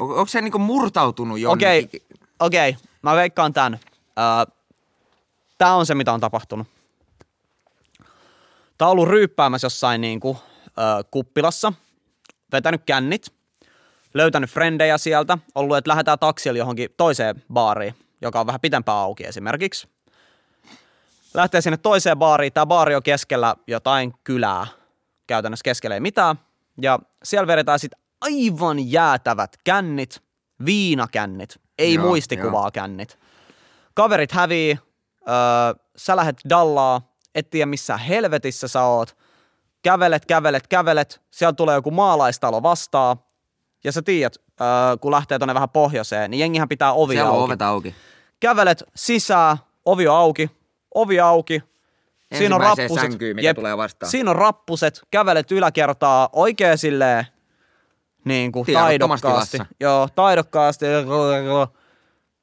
On, 0.00 0.10
onko 0.10 0.26
se 0.26 0.40
niinku 0.40 0.58
murtautunut 0.58 1.38
Okei, 1.46 1.78
jonnekin? 1.80 2.02
okei, 2.40 2.76
mä 3.02 3.16
veikkaan 3.16 3.52
tän. 3.52 3.80
Öö, 4.18 4.54
tää 5.58 5.74
on 5.74 5.86
se, 5.86 5.94
mitä 5.94 6.12
on 6.12 6.20
tapahtunut. 6.20 6.66
Tää 8.78 8.88
on 8.88 8.92
ollut 8.92 9.08
ryyppäämässä 9.08 9.66
jossain 9.66 10.00
niinku, 10.00 10.36
öö, 10.78 11.02
kuppilassa, 11.10 11.72
vetänyt 12.52 12.82
kännit, 12.86 13.32
löytänyt 14.14 14.50
frendejä 14.50 14.98
sieltä, 14.98 15.38
ollut, 15.54 15.76
että 15.76 15.90
lähdetään 15.90 16.18
taksilla 16.18 16.58
johonkin 16.58 16.88
toiseen 16.96 17.42
baariin, 17.52 17.94
joka 18.20 18.40
on 18.40 18.46
vähän 18.46 18.60
pitempään 18.60 18.98
auki 18.98 19.26
esimerkiksi. 19.26 19.93
Lähtee 21.34 21.60
sinne 21.60 21.76
toiseen 21.76 22.18
baariin, 22.18 22.52
tää 22.52 22.66
baari 22.66 22.94
on 22.94 23.02
keskellä 23.02 23.56
jotain 23.66 24.14
kylää, 24.24 24.66
käytännössä 25.26 25.64
keskellä 25.64 25.94
ei 25.94 26.00
mitään, 26.00 26.36
ja 26.82 26.98
siellä 27.24 27.46
vedetään 27.46 27.78
sitten 27.78 28.00
aivan 28.20 28.90
jäätävät 28.90 29.56
kännit, 29.64 30.22
viinakännit, 30.64 31.60
ei 31.78 31.94
Joo, 31.94 32.06
muistikuvaa 32.06 32.70
kännit. 32.70 33.18
Kaverit 33.94 34.32
hävii, 34.32 34.78
öö, 35.28 35.34
sä 35.96 36.16
lähet 36.16 36.36
dallaa, 36.48 37.12
et 37.34 37.50
tiedä 37.50 37.66
missä 37.66 37.96
helvetissä 37.96 38.68
sä 38.68 38.82
oot, 38.82 39.16
kävelet, 39.82 40.26
kävelet, 40.26 40.66
kävelet, 40.66 41.22
sieltä 41.30 41.56
tulee 41.56 41.74
joku 41.74 41.90
maalaistalo 41.90 42.62
vastaa, 42.62 43.16
ja 43.84 43.92
sä 43.92 44.02
tiedät, 44.02 44.34
öö, 44.60 44.66
kun 45.00 45.12
lähtee 45.12 45.38
tonne 45.38 45.54
vähän 45.54 45.70
pohjoiseen, 45.70 46.30
niin 46.30 46.40
jengihän 46.40 46.68
pitää 46.68 46.92
ovi 46.92 47.14
Siellä 47.14 47.30
on 47.30 47.36
auki. 47.36 47.44
ovet 47.44 47.62
auki. 47.62 47.94
Kävelet 48.40 48.84
sisään, 48.94 49.56
ovi 49.84 50.08
on 50.08 50.16
auki, 50.16 50.50
ovi 50.94 51.20
auki, 51.20 51.62
siinä 52.38 52.54
on 52.54 52.60
rappuset. 52.60 53.00
sänkyyn, 53.00 53.36
mikä 53.36 53.54
tulee 53.54 53.76
vastaan. 53.76 54.10
Siinä 54.10 54.30
on 54.30 54.36
rappuset, 54.36 55.02
kävelet 55.10 55.52
yläkertaa 55.52 56.28
oikein 56.32 56.78
silleen 56.78 57.26
niin 58.24 58.52
kuin 58.52 58.66
taidokkaasti. 58.72 59.58
Joo, 59.80 60.08
taidokkaasti. 60.14 60.86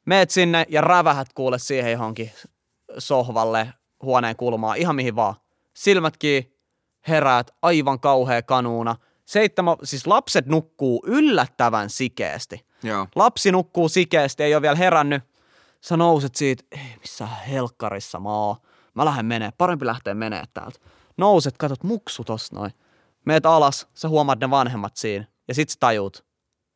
Meet 0.06 0.30
sinne 0.30 0.66
ja 0.70 0.82
rävähät 0.82 1.34
kuule 1.34 1.60
siihen 1.60 1.92
johonkin 1.92 2.32
sohvalle, 2.98 3.74
huoneen 4.02 4.36
kulmaan, 4.36 4.78
ihan 4.78 4.96
mihin 4.96 5.16
vaan. 5.16 5.36
Silmät 5.74 6.18
kiinni, 6.18 6.54
heräät, 7.08 7.52
aivan 7.62 8.00
kauhea 8.00 8.42
kanuuna. 8.42 8.96
Seitsemän, 9.26 9.76
siis 9.84 10.08
lapset 10.08 10.46
nukkuu 10.46 11.04
yllättävän 11.08 11.90
sikeesti. 11.90 12.66
Joo. 12.84 13.08
Lapsi 13.16 13.52
nukkuu 13.52 13.90
sikeesti, 13.90 14.44
ei 14.44 14.56
ole 14.56 14.62
vielä 14.62 14.76
herännyt. 14.76 15.24
Sä 15.82 15.98
nouset 15.98 16.36
siitä, 16.36 16.64
ei 16.72 16.96
missä 17.00 17.26
helkkarissa 17.26 18.20
mä 18.20 18.30
oon. 18.30 18.56
Mä 18.94 19.06
lähden 19.06 19.26
menee, 19.26 19.52
parempi 19.58 19.86
lähteä 19.86 20.14
menee 20.14 20.44
täältä. 20.54 20.80
Nouset, 21.18 21.58
katot 21.58 21.84
muksu 21.84 22.24
tossa 22.24 22.56
noin. 22.56 22.72
Meet 23.26 23.46
alas, 23.46 23.88
sä 23.94 24.10
huomaat 24.10 24.40
ne 24.40 24.50
vanhemmat 24.50 24.98
siinä. 24.98 25.26
Ja 25.48 25.54
sit 25.54 25.70
sä 25.70 25.78
tajuut, 25.80 26.26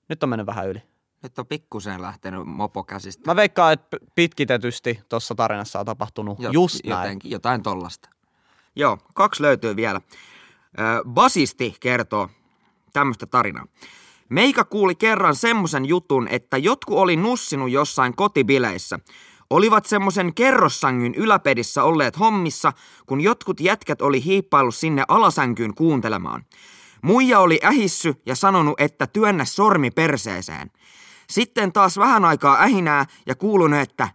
nyt 0.09 0.23
on 0.23 0.29
mennyt 0.29 0.47
vähän 0.47 0.67
yli. 0.69 0.81
Nyt 1.23 1.39
on 1.39 1.47
pikkusen 1.47 2.01
lähtenyt 2.01 2.45
mopo 2.45 2.83
käsistä. 2.83 3.23
Mä 3.31 3.35
veikkaan, 3.35 3.73
että 3.73 3.97
pitkitetysti 4.15 4.99
tuossa 5.09 5.35
tarinassa 5.35 5.79
on 5.79 5.85
tapahtunut 5.85 6.39
Jo- 6.39 6.51
just 6.51 6.79
näin. 6.85 7.01
jotenkin, 7.01 7.31
jotain 7.31 7.63
tollasta. 7.63 8.09
Joo, 8.75 8.97
kaksi 9.13 9.41
löytyy 9.43 9.75
vielä. 9.75 10.01
Basisti 11.09 11.75
kertoo 11.79 12.29
tämmöistä 12.93 13.25
tarinaa. 13.25 13.65
Meikä 14.29 14.63
kuuli 14.63 14.95
kerran 14.95 15.35
semmosen 15.35 15.85
jutun, 15.85 16.27
että 16.27 16.57
jotkut 16.57 16.97
oli 16.97 17.15
nussinut 17.15 17.71
jossain 17.71 18.15
kotibileissä. 18.15 18.99
Olivat 19.49 19.85
semmosen 19.85 20.33
kerrossängyn 20.33 21.15
yläpedissä 21.15 21.83
olleet 21.83 22.19
hommissa, 22.19 22.73
kun 23.05 23.21
jotkut 23.21 23.59
jätkät 23.59 24.01
oli 24.01 24.23
hiippaillut 24.23 24.75
sinne 24.75 25.03
alasänkyyn 25.07 25.75
kuuntelemaan. 25.75 26.45
Muija 27.01 27.39
oli 27.39 27.59
ähissy 27.65 28.13
ja 28.25 28.35
sanonut, 28.35 28.81
että 28.81 29.07
työnnä 29.07 29.45
sormi 29.45 29.91
perseeseen. 29.91 30.71
Sitten 31.29 31.71
taas 31.71 31.97
vähän 31.97 32.25
aikaa 32.25 32.61
ähinää 32.61 33.05
ja 33.25 33.35
kuulunut, 33.35 33.79
että 33.79 34.09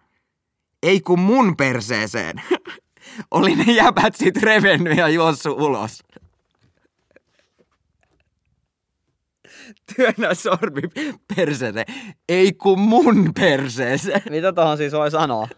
ei 0.82 1.00
kun 1.00 1.18
mun 1.18 1.56
perseeseen. 1.56 2.42
Oli 3.30 3.54
ne 3.54 3.72
jäbät 3.72 4.16
sit 4.16 4.36
revennyt 4.36 4.98
ja 4.98 5.08
juossut 5.08 5.60
ulos. 5.60 6.02
Työnnä 9.96 10.34
sormi 10.34 10.82
perseeseen. 11.36 11.86
Ei 12.28 12.52
kun 12.52 12.80
mun 12.80 13.34
perseeseen. 13.34 14.22
Mitä 14.30 14.52
tuohon 14.52 14.76
siis 14.76 14.92
voi 14.92 15.10
sanoa? 15.10 15.48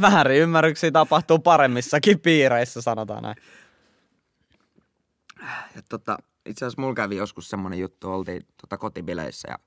Väärinymmärryksiä 0.00 0.90
tapahtuu 0.90 1.38
paremmissakin 1.38 2.20
piireissä, 2.20 2.80
sanotaan 2.82 3.22
näin. 3.22 3.36
Ja 5.76 5.82
tota, 5.88 6.18
itse 6.46 6.64
asiassa 6.64 6.82
mulla 6.82 6.94
kävi 6.94 7.16
joskus 7.16 7.50
semmonen 7.50 7.78
juttu, 7.78 8.12
oltiin 8.12 8.46
tota 8.60 8.78
kotibileissä 8.78 9.48
ja, 9.48 9.58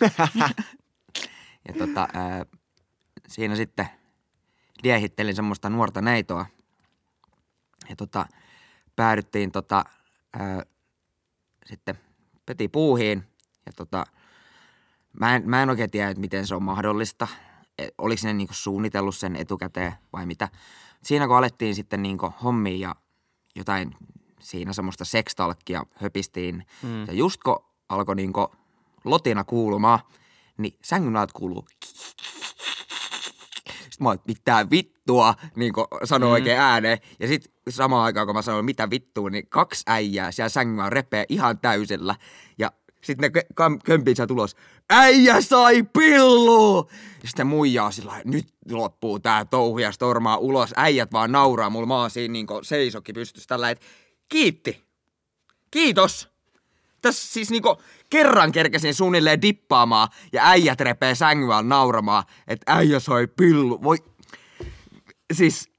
ja 1.68 1.74
tota, 1.78 2.08
ää, 2.12 2.46
siinä 3.28 3.56
sitten 3.56 3.86
liehittelin 4.82 5.36
semmoista 5.36 5.70
nuorta 5.70 6.00
neitoa. 6.00 6.46
Ja 7.88 7.96
tota, 7.96 8.26
päädyttiin 8.96 9.52
tota, 9.52 9.84
ää, 10.38 10.62
sitten 11.66 11.98
peti 12.46 12.68
puuhiin 12.68 13.24
ja 13.66 13.72
tota, 13.76 14.06
mä 15.20 15.36
en, 15.36 15.42
mä 15.50 15.62
en 15.62 15.70
oikein 15.70 15.90
tiedä, 15.90 16.08
että 16.10 16.20
miten 16.20 16.46
se 16.46 16.54
on 16.54 16.62
mahdollista. 16.62 17.28
E, 17.78 17.88
Oliko 17.98 18.20
ne 18.24 18.32
niinku 18.32 18.54
suunnitellut 18.54 19.16
sen 19.16 19.36
etukäteen 19.36 19.92
vai 20.12 20.26
mitä. 20.26 20.48
Siinä 21.02 21.26
kun 21.26 21.36
alettiin 21.36 21.74
sitten 21.74 22.02
niinku 22.02 22.32
hommia 22.42 22.88
ja 22.88 22.94
jotain 23.54 23.94
siinä 24.40 24.72
semmoista 24.72 25.04
sekstalkkia 25.04 25.86
höpistiin. 25.94 26.66
Mm. 26.82 27.06
Ja 27.06 27.12
just 27.12 27.42
kun 27.42 27.64
alkoi 27.88 28.16
niinku 28.16 28.48
lotina 29.04 29.44
kuulumaan, 29.44 29.98
niin 30.58 30.78
sängyn 30.82 31.16
alta 31.16 31.32
kuuluu 31.34 31.66
sitten 33.90 34.04
mä 34.04 34.08
oon, 34.08 34.18
mitä 34.26 34.66
vittua, 34.70 35.34
niin 35.56 35.72
kuin 35.72 35.86
sanoin 36.04 36.30
mm. 36.30 36.32
oikein 36.32 36.58
ääneen. 36.58 36.98
Ja 37.20 37.28
sitten 37.28 37.52
samaan 37.68 38.04
aikaan, 38.04 38.26
kun 38.26 38.36
mä 38.36 38.42
sanoin, 38.42 38.64
mitä 38.64 38.90
vittua, 38.90 39.30
niin 39.30 39.46
kaksi 39.48 39.84
äijää 39.86 40.32
siellä 40.32 40.48
sängyllä 40.48 40.90
repee 40.90 41.24
ihan 41.28 41.58
täysillä. 41.58 42.14
Ja 42.58 42.72
sitten 43.02 43.30
ne 43.32 43.42
kömpii 43.84 44.14
sieltä 44.16 44.32
ulos. 44.32 44.56
Äijä 44.90 45.40
sai 45.40 45.82
pillu! 45.82 46.90
Sitten 47.24 47.46
muija 47.46 47.84
on 47.84 47.92
sillä 47.92 48.22
nyt 48.24 48.46
loppuu 48.70 49.18
tää 49.18 49.44
touhu 49.44 49.78
ja 49.78 49.92
stormaa 49.92 50.36
ulos. 50.36 50.74
Äijät 50.76 51.12
vaan 51.12 51.32
nauraa 51.32 51.70
mulla. 51.70 51.86
Mä 51.86 52.00
oon 52.00 52.10
siinä 52.10 52.32
niin 52.32 52.46
seisokki 52.62 53.12
pystyssä 53.12 53.48
tällä, 53.48 53.70
että 53.70 53.86
kiitti. 54.28 54.84
Kiitos. 55.70 56.28
Tässä 57.02 57.32
siis 57.32 57.50
niinku 57.50 57.76
kerran 58.10 58.52
kerkesin 58.52 58.94
suunnilleen 58.94 59.42
dippaamaan 59.42 60.08
ja 60.32 60.48
äijät 60.48 60.80
repee 60.80 61.14
sängyä 61.14 61.62
nauramaan, 61.62 62.24
että 62.48 62.72
äijä 62.72 63.00
sai 63.00 63.26
pillu. 63.26 63.82
Voi... 63.82 63.96
Siis 65.32 65.70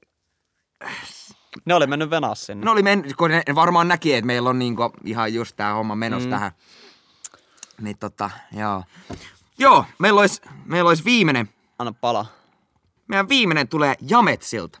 Ne 1.64 1.74
oli 1.74 1.86
mennyt 1.86 2.10
venas 2.10 2.46
sinne. 2.46 2.64
ne 2.64 2.70
oli 2.70 2.82
men... 2.82 3.04
kun 3.16 3.30
ne 3.30 3.42
varmaan 3.54 3.88
näki, 3.88 4.14
että 4.14 4.26
meillä 4.26 4.50
on 4.50 4.58
niinku 4.58 4.82
ihan 5.04 5.34
just 5.34 5.56
tää 5.56 5.74
homma 5.74 5.96
menossa 5.96 6.28
mm. 6.28 6.30
tähän. 6.30 6.52
Niin 7.80 7.98
tota, 7.98 8.30
joo. 8.52 8.84
Joo, 9.58 9.84
meillä 9.98 10.20
olisi, 10.20 10.42
meillä 10.64 10.88
olisi 10.88 11.04
viimeinen. 11.04 11.48
Anna 11.78 11.92
pala. 12.00 12.26
Meidän 13.08 13.28
viimeinen 13.28 13.68
tulee 13.68 13.94
Jametsilta. 14.00 14.78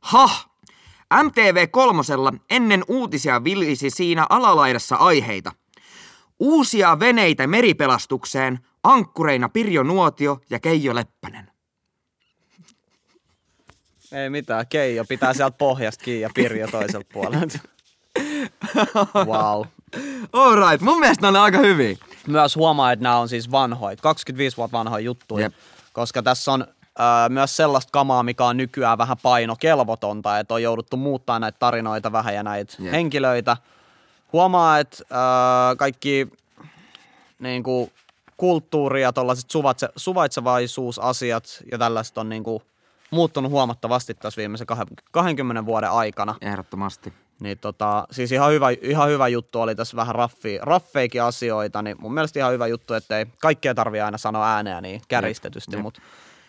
Hah! 0.00 0.48
MTV 1.24 1.68
kolmosella 1.70 2.32
ennen 2.50 2.84
uutisia 2.88 3.44
villisi 3.44 3.90
siinä 3.90 4.26
alalaidassa 4.30 4.96
aiheita. 4.96 5.52
Uusia 6.38 7.00
veneitä 7.00 7.46
meripelastukseen, 7.46 8.58
ankkureina 8.82 9.48
Pirjo 9.48 9.82
Nuotio 9.82 10.40
ja 10.50 10.60
Keijo 10.60 10.94
Leppänen. 10.94 11.50
Ei 14.12 14.30
mitään, 14.30 14.66
Keijo 14.66 15.04
pitää 15.04 15.34
sieltä 15.34 15.56
pohjasta 15.58 16.04
kiinni 16.04 16.20
ja 16.20 16.30
Pirjo 16.34 16.68
toiselta 16.68 17.08
puolelta. 17.12 17.58
wow. 19.32 19.64
Alright, 20.32 20.80
mun 20.80 21.00
mielestä 21.00 21.22
ne 21.22 21.38
on 21.38 21.44
aika 21.44 21.58
hyviä. 21.58 21.96
Myös 22.26 22.56
huomaa, 22.56 22.92
että 22.92 23.02
nämä 23.02 23.18
on 23.18 23.28
siis 23.28 23.50
vanhoja, 23.50 23.96
25 23.96 24.56
vuotta 24.56 24.78
vanhoja 24.78 25.04
juttuja, 25.04 25.42
Jep. 25.42 25.54
koska 25.92 26.22
tässä 26.22 26.52
on 26.52 26.62
äh, 27.00 27.28
myös 27.28 27.56
sellaista 27.56 27.90
kamaa, 27.92 28.22
mikä 28.22 28.44
on 28.44 28.56
nykyään 28.56 28.98
vähän 28.98 29.16
painokelvotonta, 29.22 30.38
että 30.38 30.54
on 30.54 30.62
jouduttu 30.62 30.96
muuttaa 30.96 31.38
näitä 31.38 31.58
tarinoita 31.58 32.12
vähän 32.12 32.34
ja 32.34 32.42
näitä 32.42 32.76
Jep. 32.78 32.92
henkilöitä. 32.92 33.56
Huomaa, 34.32 34.78
että 34.78 35.04
äh, 35.12 35.76
kaikki 35.76 36.28
niin 37.38 37.62
kuin, 37.62 37.92
kulttuuri 38.36 39.02
ja 39.02 39.12
tuollaiset 39.12 39.50
suvaitse, 39.50 39.88
suvaitsevaisuusasiat 39.96 41.44
ja 41.72 41.78
tällaiset 41.78 42.18
on 42.18 42.28
niin 42.28 42.44
kuin, 42.44 42.62
muuttunut 43.10 43.50
huomattavasti 43.52 44.14
tässä 44.14 44.38
viimeisen 44.38 44.66
kahden- 44.66 45.04
20 45.10 45.66
vuoden 45.66 45.90
aikana. 45.90 46.34
Ehdottomasti. 46.40 47.12
Niin 47.40 47.58
tota, 47.58 48.06
siis 48.10 48.32
ihan 48.32 48.52
hyvä, 48.52 48.68
ihan 48.82 49.08
hyvä 49.08 49.28
juttu 49.28 49.60
oli 49.60 49.74
tässä 49.74 49.96
vähän 49.96 50.14
raffi, 50.14 50.58
raffeikin 50.62 51.22
asioita, 51.22 51.82
niin 51.82 51.96
mun 52.00 52.14
mielestä 52.14 52.38
ihan 52.38 52.52
hyvä 52.52 52.66
juttu, 52.66 52.94
että 52.94 53.18
ei 53.18 53.26
kaikkea 53.40 53.74
tarvitse 53.74 54.02
aina 54.02 54.18
sanoa 54.18 54.54
ääneen 54.54 54.82
niin 54.82 55.00
käristetysti, 55.08 55.76
jep. 55.76 55.82
mutta 55.82 56.00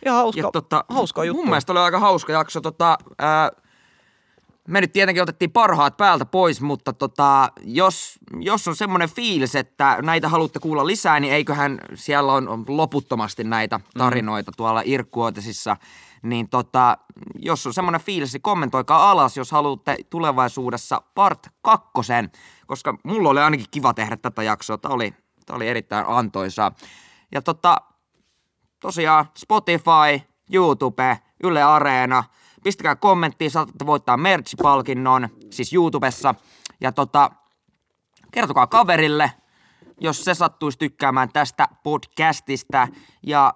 ihan 0.05 0.17
hauska, 0.17 0.41
Ja 0.41 0.49
tota, 0.53 0.85
hauska 0.89 1.23
juttu. 1.23 1.41
Mun 1.41 1.49
mielestä 1.49 1.71
oli 1.71 1.79
aika 1.79 1.99
hauska 1.99 2.33
jakso. 2.33 2.61
Tota, 2.61 2.97
ää, 3.19 3.51
me 4.67 4.81
nyt 4.81 4.93
tietenkin 4.93 5.23
otettiin 5.23 5.51
parhaat 5.51 5.97
päältä 5.97 6.25
pois, 6.25 6.61
mutta 6.61 6.93
tota, 6.93 7.51
jos, 7.63 8.19
jos 8.39 8.67
on 8.67 8.75
semmoinen 8.75 9.09
fiilis, 9.09 9.55
että 9.55 9.97
näitä 10.01 10.29
haluatte 10.29 10.59
kuulla 10.59 10.87
lisää, 10.87 11.19
niin 11.19 11.33
eiköhän 11.33 11.79
siellä 11.93 12.33
on, 12.33 12.47
on 12.47 12.65
loputtomasti 12.67 13.43
näitä 13.43 13.79
tarinoita 13.97 14.51
mm. 14.51 14.55
tuolla 14.57 14.81
Irkkuotisissa. 14.85 15.77
Niin 16.23 16.49
tota, 16.49 16.97
jos 17.35 17.67
on 17.67 17.73
semmoinen 17.73 18.01
fiilis, 18.01 18.33
niin 18.33 18.41
kommentoikaa 18.41 19.11
alas, 19.11 19.37
jos 19.37 19.51
haluatte 19.51 19.97
tulevaisuudessa 20.09 21.01
part 21.15 21.47
kakkosen, 21.61 22.31
koska 22.67 22.97
mulla 23.03 23.29
oli 23.29 23.39
ainakin 23.39 23.65
kiva 23.71 23.93
tehdä 23.93 24.17
tätä 24.17 24.43
jaksoa. 24.43 24.77
Tämä 24.77 24.93
oli, 24.93 25.13
tää 25.45 25.55
oli 25.55 25.67
erittäin 25.67 26.05
antoisaa. 26.07 26.71
Ja 27.31 27.41
tota, 27.41 27.77
tosiaan 28.79 29.25
Spotify, 29.37 30.29
YouTube, 30.53 31.19
Yle 31.43 31.63
Areena. 31.63 32.23
Pistäkää 32.63 32.95
kommenttia, 32.95 33.49
saatatte 33.49 33.85
voittaa 33.85 34.17
merch-palkinnon, 34.17 35.29
siis 35.49 35.73
YouTubessa. 35.73 36.35
Ja 36.81 36.91
tota, 36.91 37.31
kertokaa 38.31 38.67
kaverille, 38.67 39.31
jos 40.01 40.23
se 40.23 40.33
sattuisi 40.33 40.77
tykkäämään 40.77 41.29
tästä 41.33 41.67
podcastista. 41.83 42.87
Ja 43.23 43.53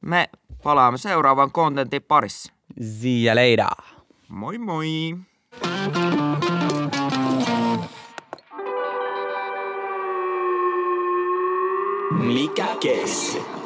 me 0.00 0.28
palaamme 0.62 0.98
seuraavan 0.98 1.52
kontentin 1.52 2.02
parissa. 2.02 2.52
See 3.00 3.26
you 3.26 3.36
later. 3.36 3.84
Moi 4.28 4.58
moi! 4.58 4.86
Mikä 12.10 12.66
kesi? 12.80 13.57